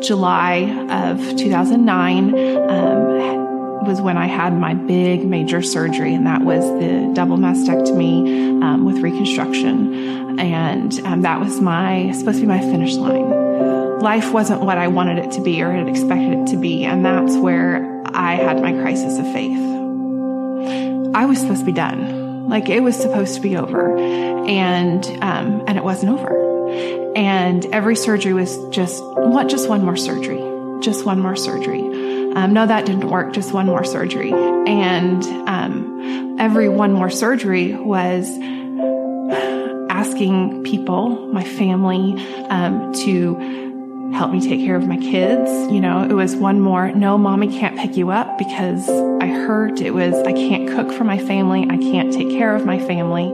July 0.00 0.60
of 0.90 1.18
2009, 1.36 2.34
um, 2.70 3.37
was 3.82 4.00
when 4.00 4.16
I 4.16 4.26
had 4.26 4.52
my 4.52 4.74
big 4.74 5.26
major 5.26 5.62
surgery, 5.62 6.14
and 6.14 6.26
that 6.26 6.42
was 6.42 6.64
the 6.80 7.12
double 7.14 7.36
mastectomy 7.36 8.62
um, 8.62 8.84
with 8.84 8.98
reconstruction, 8.98 10.38
and 10.38 10.98
um, 11.04 11.22
that 11.22 11.40
was 11.40 11.60
my 11.60 12.10
supposed 12.12 12.38
to 12.38 12.42
be 12.42 12.46
my 12.46 12.60
finish 12.60 12.94
line 12.94 13.38
life 14.00 14.32
wasn't 14.32 14.60
what 14.60 14.78
I 14.78 14.88
wanted 14.88 15.18
it 15.18 15.32
to 15.32 15.42
be 15.42 15.62
or 15.62 15.72
had 15.72 15.88
expected 15.88 16.38
it 16.38 16.46
to 16.48 16.56
be. 16.56 16.84
And 16.84 17.04
that's 17.04 17.36
where 17.36 18.02
I 18.06 18.34
had 18.34 18.60
my 18.60 18.72
crisis 18.72 19.18
of 19.18 19.24
faith. 19.32 19.58
I 21.14 21.26
was 21.26 21.40
supposed 21.40 21.60
to 21.60 21.66
be 21.66 21.72
done. 21.72 22.48
Like 22.48 22.68
it 22.68 22.80
was 22.80 22.96
supposed 22.96 23.34
to 23.34 23.40
be 23.40 23.56
over. 23.56 23.96
And, 23.96 25.04
um, 25.22 25.64
and 25.66 25.76
it 25.76 25.84
wasn't 25.84 26.12
over. 26.12 27.14
And 27.16 27.66
every 27.66 27.96
surgery 27.96 28.32
was 28.32 28.56
just, 28.70 29.02
what, 29.02 29.48
just 29.48 29.68
one 29.68 29.84
more 29.84 29.96
surgery. 29.96 30.42
Just 30.80 31.04
one 31.04 31.20
more 31.20 31.36
surgery. 31.36 31.80
Um, 32.38 32.52
no, 32.52 32.64
that 32.66 32.86
didn't 32.86 33.10
work. 33.10 33.32
Just 33.32 33.52
one 33.52 33.66
more 33.66 33.82
surgery. 33.82 34.32
And, 34.32 35.24
um, 35.48 36.36
every 36.38 36.68
one 36.68 36.92
more 36.92 37.10
surgery 37.10 37.74
was, 37.74 38.30
asking 39.90 40.62
people, 40.62 41.32
my 41.32 41.42
family, 41.42 42.14
um, 42.48 42.92
to 42.92 43.34
help 44.14 44.30
me 44.30 44.40
take 44.40 44.60
care 44.60 44.76
of 44.76 44.86
my 44.86 44.98
kids. 44.98 45.50
You 45.72 45.80
know, 45.80 46.04
it 46.04 46.12
was 46.12 46.36
one 46.36 46.60
more, 46.60 46.92
no, 46.92 47.18
mommy 47.18 47.48
can't 47.48 47.76
pick 47.76 47.96
you 47.96 48.10
up 48.10 48.38
because 48.38 48.88
I 49.20 49.26
hurt. 49.26 49.80
It 49.80 49.92
was, 49.92 50.14
I 50.24 50.32
can't 50.32 50.68
cook 50.68 50.92
for 50.96 51.02
my 51.02 51.18
family. 51.18 51.66
I 51.68 51.76
can't 51.76 52.12
take 52.12 52.30
care 52.30 52.54
of 52.54 52.64
my 52.64 52.78
family. 52.78 53.24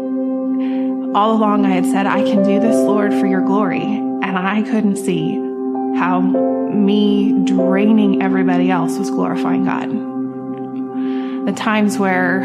All 1.14 1.36
along 1.36 1.66
I 1.66 1.70
had 1.74 1.84
said, 1.84 2.06
I 2.06 2.22
can 2.22 2.42
do 2.42 2.58
this, 2.58 2.76
Lord, 2.76 3.12
for 3.12 3.26
your 3.26 3.42
glory. 3.42 3.82
And 3.82 4.38
I 4.38 4.62
couldn't 4.62 4.96
see 4.96 5.34
how 5.98 6.22
me 6.74 7.44
draining 7.44 8.22
everybody 8.22 8.70
else 8.70 8.98
was 8.98 9.10
glorifying 9.10 9.64
God. 9.64 9.90
The 11.46 11.52
times 11.52 11.98
where 11.98 12.42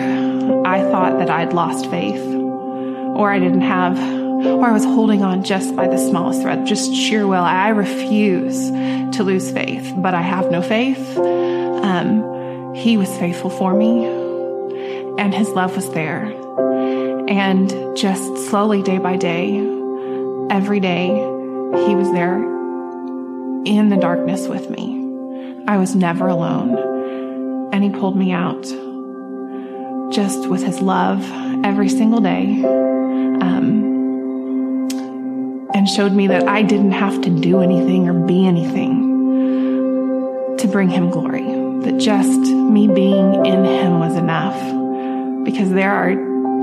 I 0.66 0.82
thought 0.92 1.20
that 1.20 1.30
I'd 1.30 1.54
lost 1.54 1.90
faith 1.90 2.22
or 2.22 3.32
I 3.32 3.40
didn't 3.40 3.62
have 3.62 3.98
or 4.46 4.66
I 4.66 4.72
was 4.72 4.86
holding 4.86 5.22
on 5.22 5.44
just 5.44 5.76
by 5.76 5.88
the 5.88 5.98
smallest 5.98 6.42
thread, 6.42 6.66
just 6.66 6.94
sheer 6.94 7.28
will. 7.28 7.44
I 7.44 7.70
refuse 7.70 8.70
to 9.18 9.24
lose 9.24 9.52
faith, 9.52 9.94
but 9.98 10.14
I 10.14 10.22
have 10.22 10.50
no 10.50 10.62
faith. 10.62 11.18
Um, 11.18 12.74
he 12.74 12.96
was 12.96 13.10
faithful 13.18 13.50
for 13.50 13.74
me, 13.74 14.06
and 15.18 15.34
his 15.34 15.50
love 15.50 15.76
was 15.76 15.90
there. 15.92 16.24
And 17.28 17.70
just 17.98 18.50
slowly, 18.50 18.82
day 18.82 18.98
by 18.98 19.18
day, 19.18 19.58
every 20.50 20.80
day, 20.80 21.08
he 21.08 21.96
was 21.96 22.10
there 22.14 22.49
in 23.66 23.90
the 23.90 23.98
darkness 23.98 24.48
with 24.48 24.70
me. 24.70 25.64
I 25.68 25.78
was 25.78 25.96
never 25.96 26.28
alone. 26.28 27.70
And 27.74 27.84
he 27.84 27.90
pulled 27.90 28.18
me 28.18 28.32
out 28.32 28.64
just 30.12 30.50
with 30.50 30.64
his 30.64 30.82
love 30.82 31.24
every 31.64 31.90
single 31.90 32.20
day. 32.22 32.64
Um, 32.64 33.90
and 35.74 35.88
showed 35.88 36.14
me 36.14 36.28
that 36.28 36.48
I 36.48 36.64
didn't 36.64 36.94
have 36.94 37.22
to 37.22 37.30
do 37.30 37.62
anything 37.62 38.10
or 38.10 38.14
be 38.14 38.48
anything 38.48 39.08
to 40.58 40.68
bring 40.68 40.90
him 40.90 41.10
glory. 41.12 41.46
That 41.84 42.00
just 42.00 42.40
me 42.40 42.88
being 42.88 43.46
in 43.46 43.64
him 43.64 44.00
was 44.00 44.16
enough. 44.16 44.58
Because 45.46 45.70
there 45.70 45.92
are 45.92 46.16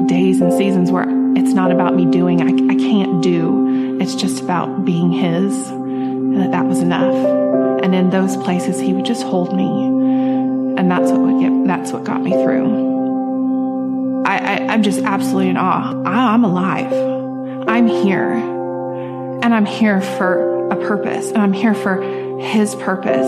days 0.06 0.40
and 0.40 0.52
seasons 0.52 0.90
where 0.90 1.06
it's 1.36 1.52
not 1.52 1.70
about 1.70 1.94
me 1.94 2.06
doing, 2.06 2.42
I, 2.42 2.46
I 2.72 2.76
can't 2.76 3.22
do. 3.22 3.98
It's 4.00 4.14
just 4.14 4.42
about 4.42 4.84
being 4.84 5.12
his. 5.12 5.70
And 6.36 6.44
that 6.44 6.50
that 6.50 6.66
was 6.66 6.80
enough. 6.80 7.14
And 7.82 7.94
in 7.94 8.10
those 8.10 8.36
places, 8.36 8.78
he 8.78 8.92
would 8.92 9.06
just 9.06 9.22
hold 9.22 9.56
me. 9.56 9.64
And 10.78 10.90
that's 10.90 11.10
what 11.10 11.20
would 11.22 11.40
get, 11.40 11.66
that's 11.66 11.92
what 11.92 12.04
got 12.04 12.20
me 12.20 12.32
through. 12.32 14.22
I, 14.26 14.36
I, 14.36 14.66
I'm 14.66 14.82
just 14.82 15.00
absolutely 15.00 15.48
in 15.48 15.56
awe. 15.56 15.94
I, 16.04 16.34
I'm 16.34 16.44
alive. 16.44 16.92
I'm 17.66 17.86
here. 17.86 18.32
And 18.32 19.54
I'm 19.54 19.64
here 19.64 20.02
for 20.02 20.68
a 20.68 20.76
purpose. 20.76 21.30
And 21.30 21.38
I'm 21.38 21.54
here 21.54 21.72
for 21.72 22.02
his 22.38 22.74
purpose. 22.74 23.26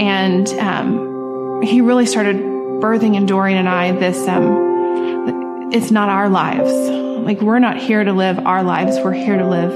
And, 0.00 0.48
um, 0.48 1.60
he 1.62 1.82
really 1.82 2.06
started 2.06 2.36
birthing 2.36 3.14
in 3.14 3.26
Dorian 3.26 3.58
and 3.58 3.68
I 3.68 3.92
this, 3.92 4.26
um, 4.26 5.70
it's 5.70 5.90
not 5.90 6.08
our 6.08 6.30
lives. 6.30 6.72
Like 6.72 7.42
we're 7.42 7.58
not 7.58 7.76
here 7.76 8.02
to 8.02 8.14
live 8.14 8.38
our 8.46 8.62
lives. 8.62 8.96
We're 9.04 9.12
here 9.12 9.36
to 9.36 9.46
live, 9.46 9.70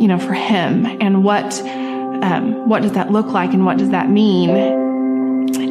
you 0.00 0.08
know, 0.08 0.18
for 0.18 0.32
him. 0.32 0.86
And 1.00 1.22
what, 1.22 1.60
um, 2.22 2.68
what 2.68 2.82
does 2.82 2.92
that 2.92 3.12
look 3.12 3.26
like 3.26 3.52
and 3.52 3.66
what 3.66 3.76
does 3.76 3.90
that 3.90 4.08
mean? 4.08 4.50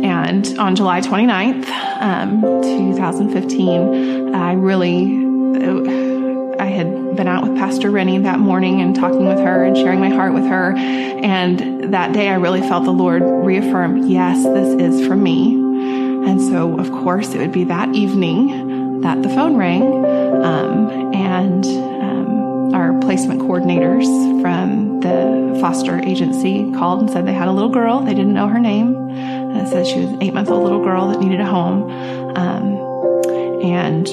And 0.06 0.58
on 0.60 0.76
July 0.76 1.02
29th, 1.02 1.68
um, 2.00 2.42
2015, 2.42 4.36
I 4.36 4.54
really, 4.54 5.18
I 6.60 6.66
had 6.66 7.16
been 7.16 7.28
out 7.28 7.44
with 7.44 7.58
Pastor 7.58 7.90
Rennie 7.90 8.20
that 8.20 8.40
morning 8.40 8.82
and 8.82 8.96
talking 8.96 9.26
with 9.26 9.40
her 9.40 9.64
and 9.64 9.76
sharing 9.76 10.00
my 10.00 10.10
heart 10.10 10.34
with 10.34 10.46
her. 10.46 10.76
And 10.76 11.92
that 11.92 12.14
day 12.14 12.30
I 12.30 12.36
really 12.36 12.62
felt 12.62 12.84
the 12.84 12.92
Lord 12.92 13.24
reaffirm, 13.24 14.08
yes, 14.08 14.44
this 14.44 14.80
is 14.80 15.08
for 15.08 15.16
me. 15.16 15.56
And 16.30 16.40
so, 16.40 16.80
of 16.80 16.92
course, 16.92 17.34
it 17.34 17.40
would 17.40 17.52
be 17.52 17.64
that 17.64 17.96
evening 17.96 19.02
that 19.02 19.24
the 19.24 19.30
phone 19.30 19.58
rang. 19.58 19.82
Um, 20.44 21.14
and 21.16 21.89
placement 23.02 23.42
coordinators 23.42 24.06
from 24.42 25.00
the 25.00 25.58
foster 25.60 26.00
agency 26.00 26.72
called 26.74 27.02
and 27.02 27.10
said 27.10 27.26
they 27.26 27.34
had 27.34 27.48
a 27.48 27.52
little 27.52 27.70
girl. 27.70 28.02
They 28.02 28.14
didn't 28.14 28.34
know 28.34 28.48
her 28.48 28.60
name. 28.60 28.96
And 29.10 29.58
it 29.58 29.68
said 29.68 29.88
she 29.88 30.00
was 30.00 30.10
an 30.10 30.24
eight 30.24 30.34
month 30.34 30.50
old 30.50 30.64
little 30.64 30.84
girl 30.84 31.08
that 31.10 31.20
needed 31.20 31.40
a 31.40 31.46
home. 31.46 31.90
Um, 32.36 32.78
and 33.64 34.08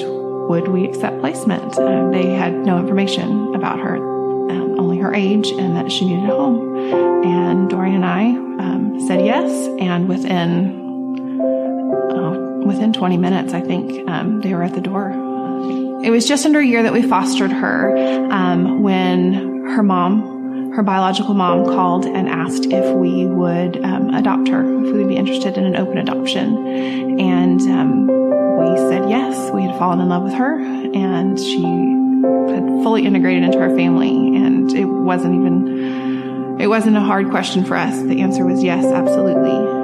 would 0.49 0.67
we 0.69 0.85
accept 0.85 1.19
placement? 1.19 1.77
Uh, 1.77 2.09
they 2.11 2.33
had 2.33 2.53
no 2.53 2.79
information 2.79 3.53
about 3.53 3.79
her, 3.79 3.97
um, 3.97 4.79
only 4.79 4.97
her 4.97 5.13
age 5.13 5.49
and 5.49 5.75
that 5.75 5.91
she 5.91 6.05
needed 6.05 6.29
a 6.29 6.35
home. 6.35 6.75
And 7.25 7.69
Dorian 7.69 7.95
and 7.95 8.05
I 8.05 8.29
um, 8.63 9.07
said 9.07 9.25
yes. 9.25 9.51
And 9.79 10.07
within 10.07 11.39
oh, 12.11 12.63
within 12.65 12.93
20 12.93 13.17
minutes, 13.17 13.53
I 13.53 13.61
think 13.61 14.09
um, 14.09 14.41
they 14.41 14.53
were 14.53 14.63
at 14.63 14.73
the 14.73 14.81
door. 14.81 15.26
It 16.03 16.11
was 16.11 16.27
just 16.27 16.45
under 16.45 16.59
a 16.59 16.65
year 16.65 16.83
that 16.83 16.93
we 16.93 17.01
fostered 17.01 17.51
her 17.51 17.95
um, 18.31 18.83
when 18.83 19.65
her 19.65 19.81
mom, 19.81 20.71
her 20.73 20.83
biological 20.83 21.33
mom, 21.33 21.65
called 21.65 22.05
and 22.05 22.29
asked 22.29 22.67
if 22.67 22.95
we 22.95 23.25
would 23.25 23.83
um, 23.83 24.13
adopt 24.13 24.47
her, 24.49 24.61
if 24.61 24.93
we 24.93 24.99
would 24.99 25.07
be 25.07 25.15
interested 25.15 25.57
in 25.57 25.65
an 25.65 25.75
open 25.75 25.97
adoption. 25.97 27.19
And 27.19 27.59
um, 27.61 28.07
we 28.07 28.77
said 28.77 29.09
yes. 29.09 29.51
We 29.51 29.63
had 29.63 29.77
fallen 29.79 29.99
in 29.99 30.09
love 30.09 30.21
with 30.21 30.33
her, 30.33 30.59
and 30.59 31.39
she 31.39 31.63
had 31.63 32.63
fully 32.83 33.05
integrated 33.05 33.43
into 33.43 33.59
our 33.59 33.75
family. 33.75 34.35
And 34.37 34.71
it 34.73 34.85
wasn't 34.85 35.33
even, 35.33 36.61
it 36.61 36.67
wasn't 36.67 36.97
a 36.97 37.01
hard 37.01 37.31
question 37.31 37.65
for 37.65 37.75
us. 37.75 37.99
The 38.03 38.21
answer 38.21 38.45
was 38.45 38.63
yes, 38.63 38.85
absolutely. 38.85 39.75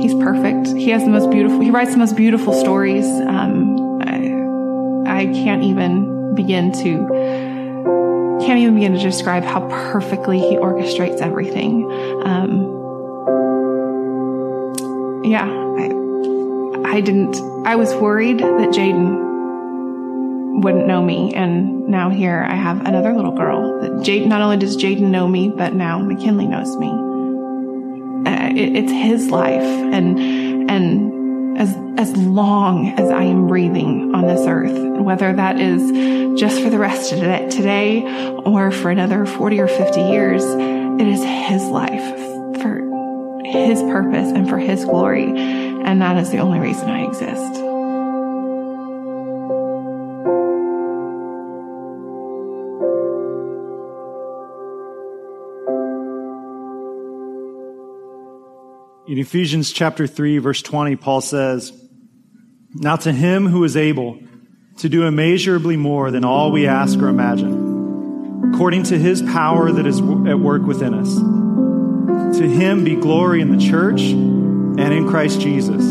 He's 0.02 0.14
perfect. 0.14 0.68
He 0.68 0.88
has 0.88 1.04
the 1.04 1.10
most 1.10 1.30
beautiful, 1.30 1.60
he 1.60 1.70
writes 1.70 1.92
the 1.92 1.98
most 1.98 2.16
beautiful 2.16 2.54
stories. 2.54 3.04
Um, 3.04 3.81
I, 5.12 5.26
can't 5.26 5.62
even 5.62 6.34
begin 6.34 6.72
to, 6.72 8.40
can't 8.44 8.58
even 8.58 8.74
begin 8.74 8.92
to 8.94 9.00
describe 9.00 9.44
how 9.44 9.60
perfectly 9.92 10.38
he 10.38 10.56
orchestrates 10.56 11.20
everything. 11.20 11.90
Um, 12.24 12.72
yeah, 15.24 15.46
I, 15.46 16.96
I 16.96 17.00
didn't, 17.00 17.36
I 17.66 17.76
was 17.76 17.94
worried 17.94 18.38
that 18.38 18.70
Jaden 18.70 20.62
wouldn't 20.62 20.86
know 20.86 21.02
me. 21.02 21.34
And 21.34 21.88
now 21.88 22.10
here 22.10 22.46
I 22.48 22.54
have 22.54 22.80
another 22.86 23.12
little 23.12 23.32
girl 23.32 23.80
that 23.80 23.90
Jaden, 24.06 24.26
not 24.26 24.40
only 24.42 24.56
does 24.56 24.76
Jaden 24.76 25.10
know 25.10 25.28
me, 25.28 25.48
but 25.48 25.74
now 25.74 25.98
McKinley 25.98 26.46
knows 26.46 26.76
me. 26.76 26.88
Uh, 28.30 28.50
it, 28.50 28.76
it's 28.76 28.92
his 28.92 29.30
life. 29.30 29.62
And, 29.62 30.70
and 30.70 31.21
as, 31.56 31.76
as 31.98 32.16
long 32.16 32.88
as 32.98 33.10
I 33.10 33.24
am 33.24 33.46
breathing 33.46 34.14
on 34.14 34.26
this 34.26 34.46
earth, 34.46 35.00
whether 35.00 35.32
that 35.32 35.60
is 35.60 36.38
just 36.38 36.60
for 36.62 36.70
the 36.70 36.78
rest 36.78 37.12
of 37.12 37.18
today 37.18 38.02
or 38.44 38.70
for 38.70 38.90
another 38.90 39.26
40 39.26 39.60
or 39.60 39.68
50 39.68 40.00
years, 40.00 40.42
it 40.44 41.06
is 41.06 41.22
his 41.22 41.62
life 41.64 42.18
for 42.60 43.42
his 43.44 43.82
purpose 43.82 44.30
and 44.32 44.48
for 44.48 44.58
his 44.58 44.84
glory. 44.84 45.26
And 45.26 46.00
that 46.00 46.16
is 46.16 46.30
the 46.30 46.38
only 46.38 46.58
reason 46.58 46.88
I 46.88 47.04
exist. 47.04 47.61
In 59.12 59.18
Ephesians 59.18 59.70
chapter 59.70 60.06
3 60.06 60.38
verse 60.38 60.62
20, 60.62 60.96
Paul 60.96 61.20
says, 61.20 61.70
Now 62.72 62.96
to 62.96 63.12
him 63.12 63.46
who 63.46 63.62
is 63.62 63.76
able 63.76 64.18
to 64.78 64.88
do 64.88 65.04
immeasurably 65.04 65.76
more 65.76 66.10
than 66.10 66.24
all 66.24 66.50
we 66.50 66.66
ask 66.66 66.98
or 66.98 67.08
imagine, 67.08 68.54
according 68.54 68.84
to 68.84 68.98
his 68.98 69.20
power 69.20 69.70
that 69.70 69.86
is 69.86 69.98
at 69.98 70.38
work 70.40 70.62
within 70.62 70.94
us. 70.94 71.14
To 72.38 72.48
him 72.48 72.84
be 72.84 72.96
glory 72.96 73.42
in 73.42 73.54
the 73.54 73.62
church 73.62 74.00
and 74.00 74.80
in 74.80 75.06
Christ 75.06 75.42
Jesus 75.42 75.84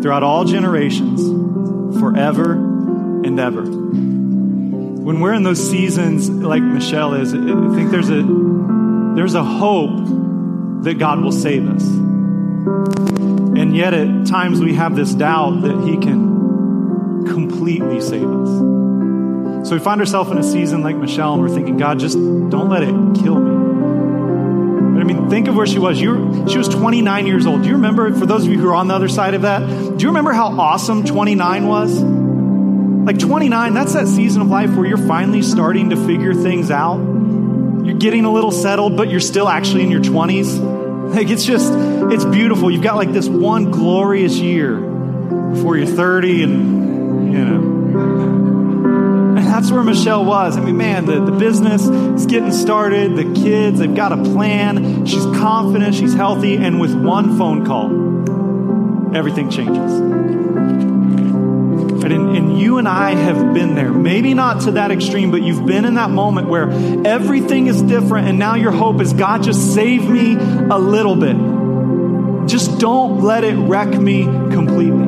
throughout 0.00 0.22
all 0.22 0.44
generations, 0.44 1.98
forever 1.98 2.52
and 2.52 3.40
ever. 3.40 3.62
When 3.64 5.18
we're 5.18 5.34
in 5.34 5.42
those 5.42 5.68
seasons 5.68 6.30
like 6.30 6.62
Michelle 6.62 7.14
is, 7.14 7.34
I 7.34 7.74
think 7.74 7.90
there's 7.90 8.10
a, 8.10 8.22
there's 9.16 9.34
a 9.34 9.42
hope 9.42 10.84
that 10.84 11.00
God 11.00 11.20
will 11.20 11.32
save 11.32 11.68
us. 11.68 12.03
And 12.66 13.76
yet, 13.76 13.94
at 13.94 14.26
times, 14.26 14.60
we 14.60 14.74
have 14.74 14.96
this 14.96 15.14
doubt 15.14 15.62
that 15.62 15.80
He 15.84 15.96
can 15.96 17.24
completely 17.26 18.00
save 18.00 18.28
us. 18.28 19.68
So 19.68 19.74
we 19.74 19.78
find 19.78 20.00
ourselves 20.00 20.30
in 20.30 20.38
a 20.38 20.42
season 20.42 20.82
like 20.82 20.96
Michelle, 20.96 21.34
and 21.34 21.42
we're 21.42 21.48
thinking, 21.48 21.76
God, 21.76 21.98
just 21.98 22.16
don't 22.16 22.68
let 22.68 22.82
it 22.82 22.94
kill 23.22 23.38
me. 23.40 24.94
But 24.94 25.00
I 25.00 25.04
mean, 25.04 25.30
think 25.30 25.48
of 25.48 25.56
where 25.56 25.66
she 25.66 25.78
was. 25.78 26.00
You 26.00 26.46
she 26.48 26.58
was 26.58 26.68
29 26.68 27.26
years 27.26 27.46
old. 27.46 27.62
Do 27.62 27.68
you 27.68 27.74
remember, 27.74 28.14
for 28.14 28.26
those 28.26 28.44
of 28.44 28.52
you 28.52 28.58
who 28.58 28.68
are 28.68 28.74
on 28.74 28.88
the 28.88 28.94
other 28.94 29.08
side 29.08 29.34
of 29.34 29.42
that, 29.42 29.60
do 29.60 30.02
you 30.02 30.08
remember 30.08 30.32
how 30.32 30.48
awesome 30.48 31.04
29 31.04 31.66
was? 31.66 32.00
Like 33.06 33.18
29, 33.18 33.74
that's 33.74 33.94
that 33.94 34.06
season 34.06 34.42
of 34.42 34.48
life 34.48 34.70
where 34.74 34.86
you're 34.86 34.96
finally 34.96 35.42
starting 35.42 35.90
to 35.90 35.96
figure 36.06 36.32
things 36.32 36.70
out. 36.70 36.98
You're 37.84 37.98
getting 37.98 38.24
a 38.24 38.32
little 38.32 38.52
settled, 38.52 38.96
but 38.96 39.10
you're 39.10 39.20
still 39.20 39.48
actually 39.48 39.82
in 39.82 39.90
your 39.90 40.00
20s. 40.00 41.14
Like 41.14 41.28
it's 41.28 41.44
just, 41.44 41.72
it's 42.12 42.24
beautiful. 42.24 42.70
You've 42.70 42.82
got 42.82 42.96
like 42.96 43.12
this 43.12 43.28
one 43.28 43.70
glorious 43.70 44.36
year 44.36 44.76
before 44.76 45.76
you're 45.76 45.86
30 45.86 46.42
and, 46.42 47.32
you 47.32 47.44
know. 47.44 47.74
And 49.36 49.46
that's 49.46 49.70
where 49.70 49.82
Michelle 49.82 50.24
was. 50.24 50.56
I 50.56 50.60
mean, 50.60 50.76
man, 50.76 51.06
the, 51.06 51.24
the 51.24 51.32
business 51.32 51.82
is 51.86 52.26
getting 52.26 52.52
started, 52.52 53.16
the 53.16 53.32
kids, 53.40 53.78
they've 53.78 53.94
got 53.94 54.12
a 54.12 54.16
plan. 54.16 55.06
She's 55.06 55.24
confident, 55.24 55.94
she's 55.94 56.14
healthy, 56.14 56.56
and 56.56 56.80
with 56.80 56.94
one 56.94 57.38
phone 57.38 57.64
call, 57.64 59.16
everything 59.16 59.50
changes. 59.50 59.92
And, 62.04 62.36
and, 62.36 62.58
you 62.58 62.76
and 62.76 62.86
I 62.86 63.14
have 63.14 63.54
been 63.54 63.74
there. 63.74 63.90
Maybe 63.90 64.34
not 64.34 64.62
to 64.62 64.72
that 64.72 64.90
extreme, 64.90 65.30
but 65.30 65.42
you've 65.42 65.64
been 65.64 65.84
in 65.86 65.94
that 65.94 66.10
moment 66.10 66.48
where 66.48 66.70
everything 67.06 67.66
is 67.66 67.80
different, 67.82 68.28
and 68.28 68.38
now 68.38 68.56
your 68.56 68.72
hope 68.72 69.00
is 69.00 69.14
God, 69.14 69.42
just 69.42 69.74
save 69.74 70.08
me 70.08 70.34
a 70.34 70.78
little 70.78 71.16
bit. 71.16 71.53
Just 72.54 72.78
don't 72.78 73.20
let 73.20 73.42
it 73.42 73.56
wreck 73.56 73.88
me 73.88 74.22
completely. 74.26 75.02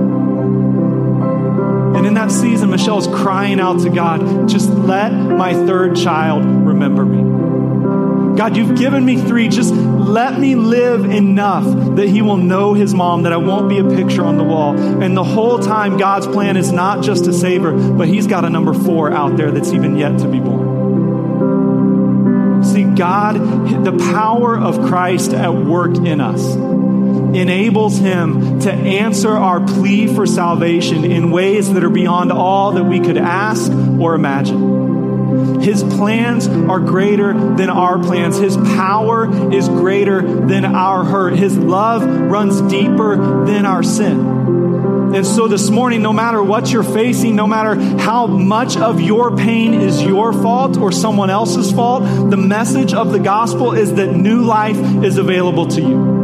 And 1.94 2.04
in 2.04 2.14
that 2.14 2.32
season, 2.32 2.70
Michelle 2.70 2.98
is 2.98 3.06
crying 3.06 3.61
out 3.61 3.82
to 3.82 3.88
God, 3.88 4.48
just 4.48 4.68
let 4.68 5.11
my 5.11 5.54
third 5.54 5.94
child 5.94 6.44
remember 6.44 7.04
me. 7.04 8.37
God, 8.37 8.56
you've 8.56 8.76
given 8.76 9.04
me 9.04 9.16
three. 9.16 9.46
Just 9.48 9.72
let 9.72 10.40
me 10.40 10.56
live 10.56 11.04
enough 11.04 11.62
that 11.94 12.09
he 12.09 12.20
will 12.20 12.37
know 12.37 12.74
his 12.74 12.92
mom, 12.94 13.22
that 13.22 13.32
I 13.32 13.37
won't 13.37 13.68
be 13.68 13.78
a 13.78 13.85
picture 13.85 14.24
on 14.24 14.38
the 14.38 14.42
wall. 14.42 14.76
And 14.76 15.16
the 15.16 15.22
whole 15.22 15.61
time, 15.61 15.98
God's 15.98 16.26
plan 16.26 16.56
is 16.56 16.72
not 16.72 17.04
just 17.04 17.26
to 17.26 17.32
save 17.32 17.62
her, 17.62 17.70
but 17.92 18.09
he's 18.09 18.26
got 18.26 18.44
a 18.44 18.50
number 18.50 18.74
four 18.74 19.12
out 19.12 19.37
there 19.37 19.52
that's 19.52 19.70
even 19.70 19.96
yet 19.96 20.18
to 20.18 20.26
be 20.26 20.40
born. 20.40 20.66
See, 22.64 22.82
God, 22.82 23.85
the 23.85 23.96
power 24.12 24.59
of 24.59 24.85
Christ 24.88 25.32
at 25.32 25.54
work 25.54 25.94
in 25.98 26.20
us 26.20 26.65
enables 27.37 27.99
him 27.99 28.61
to 28.61 28.72
answer 28.72 29.31
our 29.31 29.61
plea 29.61 30.12
for 30.14 30.27
salvation 30.27 31.05
in 31.05 31.31
ways 31.31 31.72
that 31.72 31.85
are 31.85 31.90
beyond 31.90 32.33
all 32.33 32.72
that 32.72 32.85
we 32.85 33.01
could 33.01 33.18
ask 33.18 33.70
or 33.72 34.14
imagine. 34.14 35.61
His 35.61 35.83
plans 35.83 36.46
are 36.46 36.79
greater 36.79 37.33
than 37.33 37.70
our 37.70 37.99
plans. 37.99 38.37
His 38.38 38.57
power 38.57 39.53
is 39.53 39.68
greater 39.68 40.22
than 40.46 40.64
our 40.64 41.05
hurt. 41.05 41.37
His 41.37 41.57
love 41.57 42.05
runs 42.05 42.61
deeper 42.62 43.44
than 43.44 43.66
our 43.66 43.83
sin. 43.83 44.55
And 45.14 45.27
so 45.27 45.49
this 45.49 45.70
morning, 45.70 46.03
no 46.03 46.12
matter 46.12 46.42
what 46.42 46.70
you're 46.70 46.83
facing, 46.83 47.37
no 47.37 47.46
matter 47.46 47.75
how 47.99 48.27
much 48.27 48.77
of 48.77 49.01
your 49.01 49.37
pain 49.37 49.75
is 49.75 50.03
your 50.03 50.33
fault 50.33 50.77
or 50.77 50.92
someone 50.92 51.31
else's 51.31 51.72
fault, 51.72 52.03
the 52.31 52.37
message 52.37 52.92
of 52.92 53.12
the 53.12 53.20
gospel 53.20 53.72
is 53.72 53.94
that 53.94 54.14
new 54.14 54.42
life 54.42 54.77
is 55.05 55.16
available 55.16 55.66
to 55.68 55.81
you. 55.81 56.15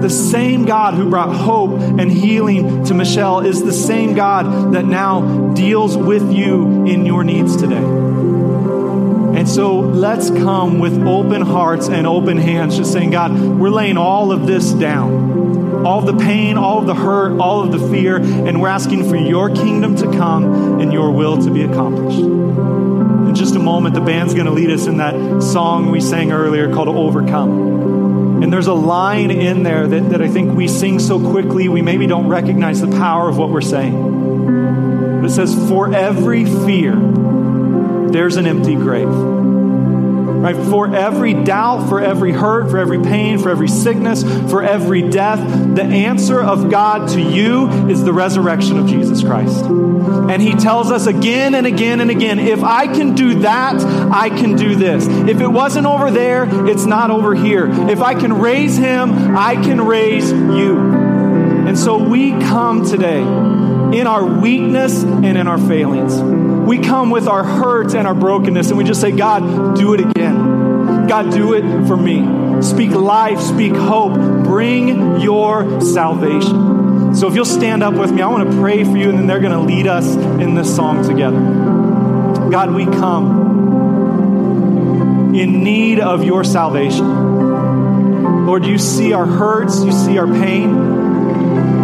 The 0.00 0.10
same 0.10 0.64
God 0.64 0.94
who 0.94 1.10
brought 1.10 1.34
hope 1.34 1.80
and 1.80 2.10
healing 2.10 2.84
to 2.84 2.94
Michelle 2.94 3.40
is 3.40 3.62
the 3.62 3.72
same 3.72 4.14
God 4.14 4.72
that 4.72 4.84
now 4.84 5.52
deals 5.54 5.96
with 5.96 6.32
you 6.32 6.86
in 6.86 7.04
your 7.04 7.22
needs 7.22 7.56
today. 7.56 7.76
And 7.76 9.48
so 9.48 9.78
let's 9.78 10.28
come 10.28 10.80
with 10.80 11.06
open 11.06 11.42
hearts 11.42 11.88
and 11.88 12.06
open 12.06 12.36
hands, 12.36 12.76
just 12.76 12.92
saying, 12.92 13.10
God, 13.10 13.32
we're 13.32 13.70
laying 13.70 13.96
all 13.96 14.32
of 14.32 14.46
this 14.46 14.72
down. 14.72 15.86
All 15.86 16.02
the 16.02 16.16
pain, 16.16 16.58
all 16.58 16.80
of 16.80 16.86
the 16.86 16.94
hurt, 16.94 17.38
all 17.38 17.62
of 17.62 17.72
the 17.72 17.88
fear, 17.90 18.16
and 18.16 18.60
we're 18.60 18.68
asking 18.68 19.08
for 19.08 19.16
your 19.16 19.48
kingdom 19.48 19.96
to 19.96 20.10
come 20.12 20.80
and 20.80 20.92
your 20.92 21.10
will 21.12 21.42
to 21.42 21.50
be 21.50 21.62
accomplished. 21.62 22.18
In 22.18 23.34
just 23.34 23.54
a 23.54 23.60
moment, 23.60 23.94
the 23.94 24.00
band's 24.00 24.34
going 24.34 24.46
to 24.46 24.52
lead 24.52 24.70
us 24.70 24.86
in 24.86 24.96
that 24.96 25.42
song 25.42 25.90
we 25.90 26.00
sang 26.00 26.32
earlier 26.32 26.70
called 26.72 26.88
Overcome. 26.88 27.99
And 28.42 28.52
there's 28.52 28.66
a 28.66 28.74
line 28.74 29.30
in 29.30 29.62
there 29.62 29.86
that, 29.86 30.10
that 30.10 30.22
I 30.22 30.28
think 30.28 30.56
we 30.56 30.68
sing 30.68 30.98
so 30.98 31.18
quickly, 31.18 31.68
we 31.68 31.82
maybe 31.82 32.06
don't 32.06 32.28
recognize 32.28 32.80
the 32.80 32.88
power 32.88 33.28
of 33.28 33.36
what 33.36 33.50
we're 33.50 33.60
saying. 33.60 35.20
But 35.20 35.30
it 35.30 35.32
says, 35.32 35.54
For 35.68 35.94
every 35.94 36.44
fear, 36.44 36.96
there's 38.10 38.36
an 38.36 38.46
empty 38.46 38.74
grave. 38.74 39.39
Right? 40.40 40.56
For 40.56 40.94
every 40.94 41.34
doubt, 41.34 41.88
for 41.88 42.00
every 42.00 42.32
hurt, 42.32 42.70
for 42.70 42.78
every 42.78 43.00
pain, 43.02 43.38
for 43.38 43.50
every 43.50 43.68
sickness, 43.68 44.22
for 44.50 44.62
every 44.62 45.02
death, 45.02 45.38
the 45.74 45.82
answer 45.82 46.40
of 46.40 46.70
God 46.70 47.10
to 47.10 47.20
you 47.20 47.68
is 47.90 48.02
the 48.04 48.12
resurrection 48.12 48.78
of 48.78 48.86
Jesus 48.86 49.22
Christ. 49.22 49.64
And 49.66 50.40
he 50.40 50.54
tells 50.54 50.90
us 50.90 51.06
again 51.06 51.54
and 51.54 51.66
again 51.66 52.00
and 52.00 52.10
again 52.10 52.38
if 52.38 52.62
I 52.62 52.86
can 52.86 53.14
do 53.14 53.40
that, 53.40 53.82
I 54.10 54.30
can 54.30 54.56
do 54.56 54.74
this. 54.74 55.06
If 55.06 55.40
it 55.40 55.48
wasn't 55.48 55.86
over 55.86 56.10
there, 56.10 56.48
it's 56.66 56.86
not 56.86 57.10
over 57.10 57.34
here. 57.34 57.68
If 57.90 58.00
I 58.00 58.14
can 58.14 58.32
raise 58.34 58.76
him, 58.76 59.36
I 59.36 59.56
can 59.56 59.80
raise 59.82 60.32
you. 60.32 60.78
And 60.78 61.78
so 61.78 62.02
we 62.02 62.32
come 62.32 62.86
today 62.86 63.20
in 63.20 64.06
our 64.06 64.24
weakness 64.24 65.02
and 65.02 65.36
in 65.36 65.46
our 65.46 65.58
failings. 65.58 66.39
We 66.70 66.78
come 66.78 67.10
with 67.10 67.26
our 67.26 67.42
hurts 67.42 67.94
and 67.94 68.06
our 68.06 68.14
brokenness, 68.14 68.68
and 68.68 68.78
we 68.78 68.84
just 68.84 69.00
say, 69.00 69.10
God, 69.10 69.74
do 69.74 69.92
it 69.92 69.98
again. 69.98 71.08
God, 71.08 71.32
do 71.32 71.54
it 71.54 71.62
for 71.88 71.96
me. 71.96 72.62
Speak 72.62 72.92
life, 72.92 73.40
speak 73.40 73.74
hope, 73.74 74.14
bring 74.44 75.20
your 75.20 75.80
salvation. 75.80 77.16
So 77.16 77.26
if 77.26 77.34
you'll 77.34 77.44
stand 77.44 77.82
up 77.82 77.94
with 77.94 78.12
me, 78.12 78.22
I 78.22 78.28
want 78.28 78.48
to 78.48 78.56
pray 78.60 78.84
for 78.84 78.96
you, 78.96 79.08
and 79.08 79.18
then 79.18 79.26
they're 79.26 79.40
going 79.40 79.50
to 79.50 79.58
lead 79.58 79.88
us 79.88 80.14
in 80.14 80.54
this 80.54 80.72
song 80.72 81.04
together. 81.04 81.40
God, 82.50 82.72
we 82.72 82.84
come 82.84 83.34
in 85.34 85.64
need 85.64 85.98
of 85.98 86.22
your 86.22 86.44
salvation. 86.44 88.46
Lord, 88.46 88.64
you 88.64 88.78
see 88.78 89.12
our 89.12 89.26
hurts, 89.26 89.82
you 89.82 89.90
see 89.90 90.18
our 90.18 90.28
pain. 90.28 90.99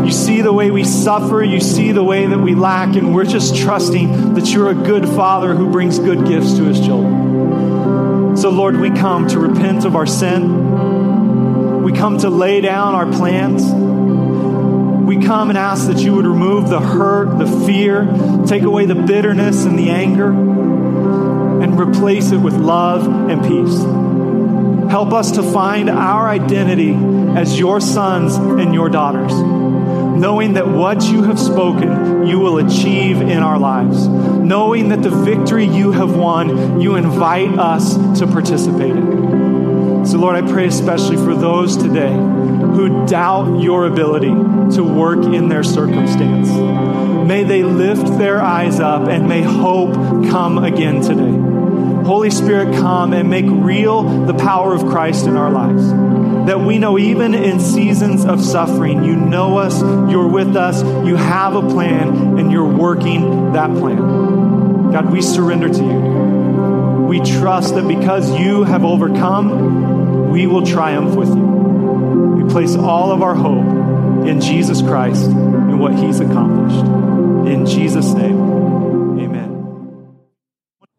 You 0.07 0.13
see 0.13 0.41
the 0.41 0.53
way 0.53 0.71
we 0.71 0.85
suffer. 0.85 1.43
You 1.43 1.59
see 1.59 1.91
the 1.91 2.05
way 2.05 2.27
that 2.27 2.39
we 2.39 2.55
lack. 2.55 2.95
And 2.95 3.13
we're 3.13 3.25
just 3.25 3.57
trusting 3.57 4.35
that 4.35 4.47
you're 4.47 4.69
a 4.69 4.75
good 4.75 5.05
father 5.05 5.53
who 5.53 5.69
brings 5.69 5.99
good 5.99 6.25
gifts 6.29 6.55
to 6.59 6.63
his 6.63 6.79
children. 6.79 8.37
So, 8.37 8.51
Lord, 8.51 8.77
we 8.77 8.91
come 8.91 9.27
to 9.27 9.41
repent 9.41 9.85
of 9.85 9.97
our 9.97 10.07
sin. 10.07 11.83
We 11.83 11.93
come 11.93 12.19
to 12.19 12.31
lay 12.31 12.61
down 12.61 12.95
our 12.95 13.07
plans. 13.07 13.65
We 13.65 15.27
come 15.27 15.49
and 15.49 15.59
ask 15.59 15.89
that 15.89 15.99
you 15.99 16.15
would 16.15 16.27
remove 16.27 16.69
the 16.69 16.79
hurt, 16.79 17.41
the 17.41 17.67
fear, 17.67 18.07
take 18.47 18.63
away 18.63 18.87
the 18.87 18.95
bitterness 18.95 19.65
and 19.65 19.77
the 19.77 19.91
anger, 19.91 20.31
and 20.31 21.81
replace 21.81 22.31
it 22.31 22.39
with 22.39 22.55
love 22.55 23.09
and 23.09 23.43
peace. 23.43 24.89
Help 24.89 25.13
us 25.13 25.33
to 25.33 25.43
find 25.43 25.91
our 25.91 26.29
identity 26.29 26.95
as 27.37 27.59
your 27.59 27.81
sons 27.81 28.37
and 28.37 28.73
your 28.73 28.89
daughters 28.89 29.33
knowing 30.21 30.55
that 30.55 30.67
what 30.67 31.03
you 31.05 31.23
have 31.25 31.39
spoken, 31.39 32.27
you 32.27 32.39
will 32.39 32.59
achieve 32.59 33.21
in 33.21 33.39
our 33.39 33.59
lives. 33.59 34.07
Knowing 34.09 34.89
that 34.89 35.03
the 35.03 35.11
victory 35.11 35.65
you 35.65 35.93
have 35.93 36.17
won, 36.17 36.81
you 36.81 36.97
invite 36.97 37.59
us 37.59 37.95
to 38.19 38.27
participate 38.27 38.93
in. 38.93 40.07
So, 40.07 40.19
Lord, 40.19 40.37
I 40.37 40.51
pray 40.51 40.67
especially 40.67 41.17
for 41.17 41.35
those 41.35 41.77
today 41.77 42.13
who 42.13 43.07
doubt 43.07 43.61
your 43.61 43.87
ability 43.87 44.35
to 44.77 44.83
work 44.83 45.25
in 45.25 45.49
their 45.49 45.65
circumstance. 45.65 46.49
May 47.27 47.43
they 47.43 47.65
lift 47.65 48.19
their 48.19 48.41
eyes 48.41 48.79
up 48.79 49.09
and 49.09 49.29
may 49.29 49.43
hope 49.43 49.95
come 50.31 50.59
again 50.59 51.01
today. 51.01 52.05
Holy 52.07 52.31
Spirit, 52.31 52.75
come 52.77 53.13
and 53.13 53.29
make 53.29 53.47
real 53.49 54.27
the 54.27 54.35
power 54.35 54.73
of 54.75 54.83
Christ 54.87 55.27
in 55.27 55.37
our 55.37 55.51
lives 55.51 56.26
that 56.47 56.61
we 56.61 56.79
know 56.79 56.99
even 56.99 57.35
in 57.35 57.59
seasons 57.61 58.25
of 58.25 58.43
suffering, 58.43 59.03
you 59.03 59.17
know 59.17 59.59
us, 59.59 59.81
you're 60.11 60.29
with 60.29 60.57
us, 60.57 60.83
you 61.07 61.17
have 61.17 61.55
a 61.55 61.69
plan, 61.69 62.39
and 62.39 62.53
you're 62.53 62.65
working 62.69 63.53
that 63.53 63.71
plan. 63.71 64.93
God, 64.93 65.11
we 65.11 65.21
surrender 65.21 65.69
to 65.69 65.83
you. 65.83 67.07
We 67.07 67.21
trust 67.21 67.75
that 67.75 67.87
because 67.87 68.39
you 68.39 68.65
have 68.65 68.85
overcome, 68.85 70.31
we 70.31 70.47
will 70.47 70.65
triumph 70.65 71.15
with 71.17 71.29
you. 71.29 71.45
We 71.45 72.51
place 72.51 72.77
all 72.77 73.11
of 73.11 73.23
our 73.23 73.35
hope 73.35 74.27
in 74.27 74.41
Jesus 74.41 74.83
Christ 74.83 75.25
and 75.25 75.81
what 75.81 75.95
he's 75.95 76.21
accomplished. 76.21 76.85
In 77.47 77.67
Jesus' 77.67 78.13
name, 78.13 79.19
amen. 79.21 80.19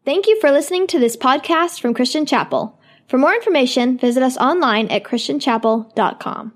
Thank 0.05 0.27
you 0.27 0.39
for 0.39 0.51
listening 0.51 0.88
to 0.88 0.99
this 0.99 1.17
podcast 1.17 1.81
from 1.81 1.93
Christian 1.93 2.25
Chapel. 2.25 2.76
For 3.07 3.17
more 3.17 3.33
information, 3.33 3.97
visit 3.97 4.21
us 4.21 4.37
online 4.37 4.87
at 4.89 5.03
christianchapel.com. 5.03 6.53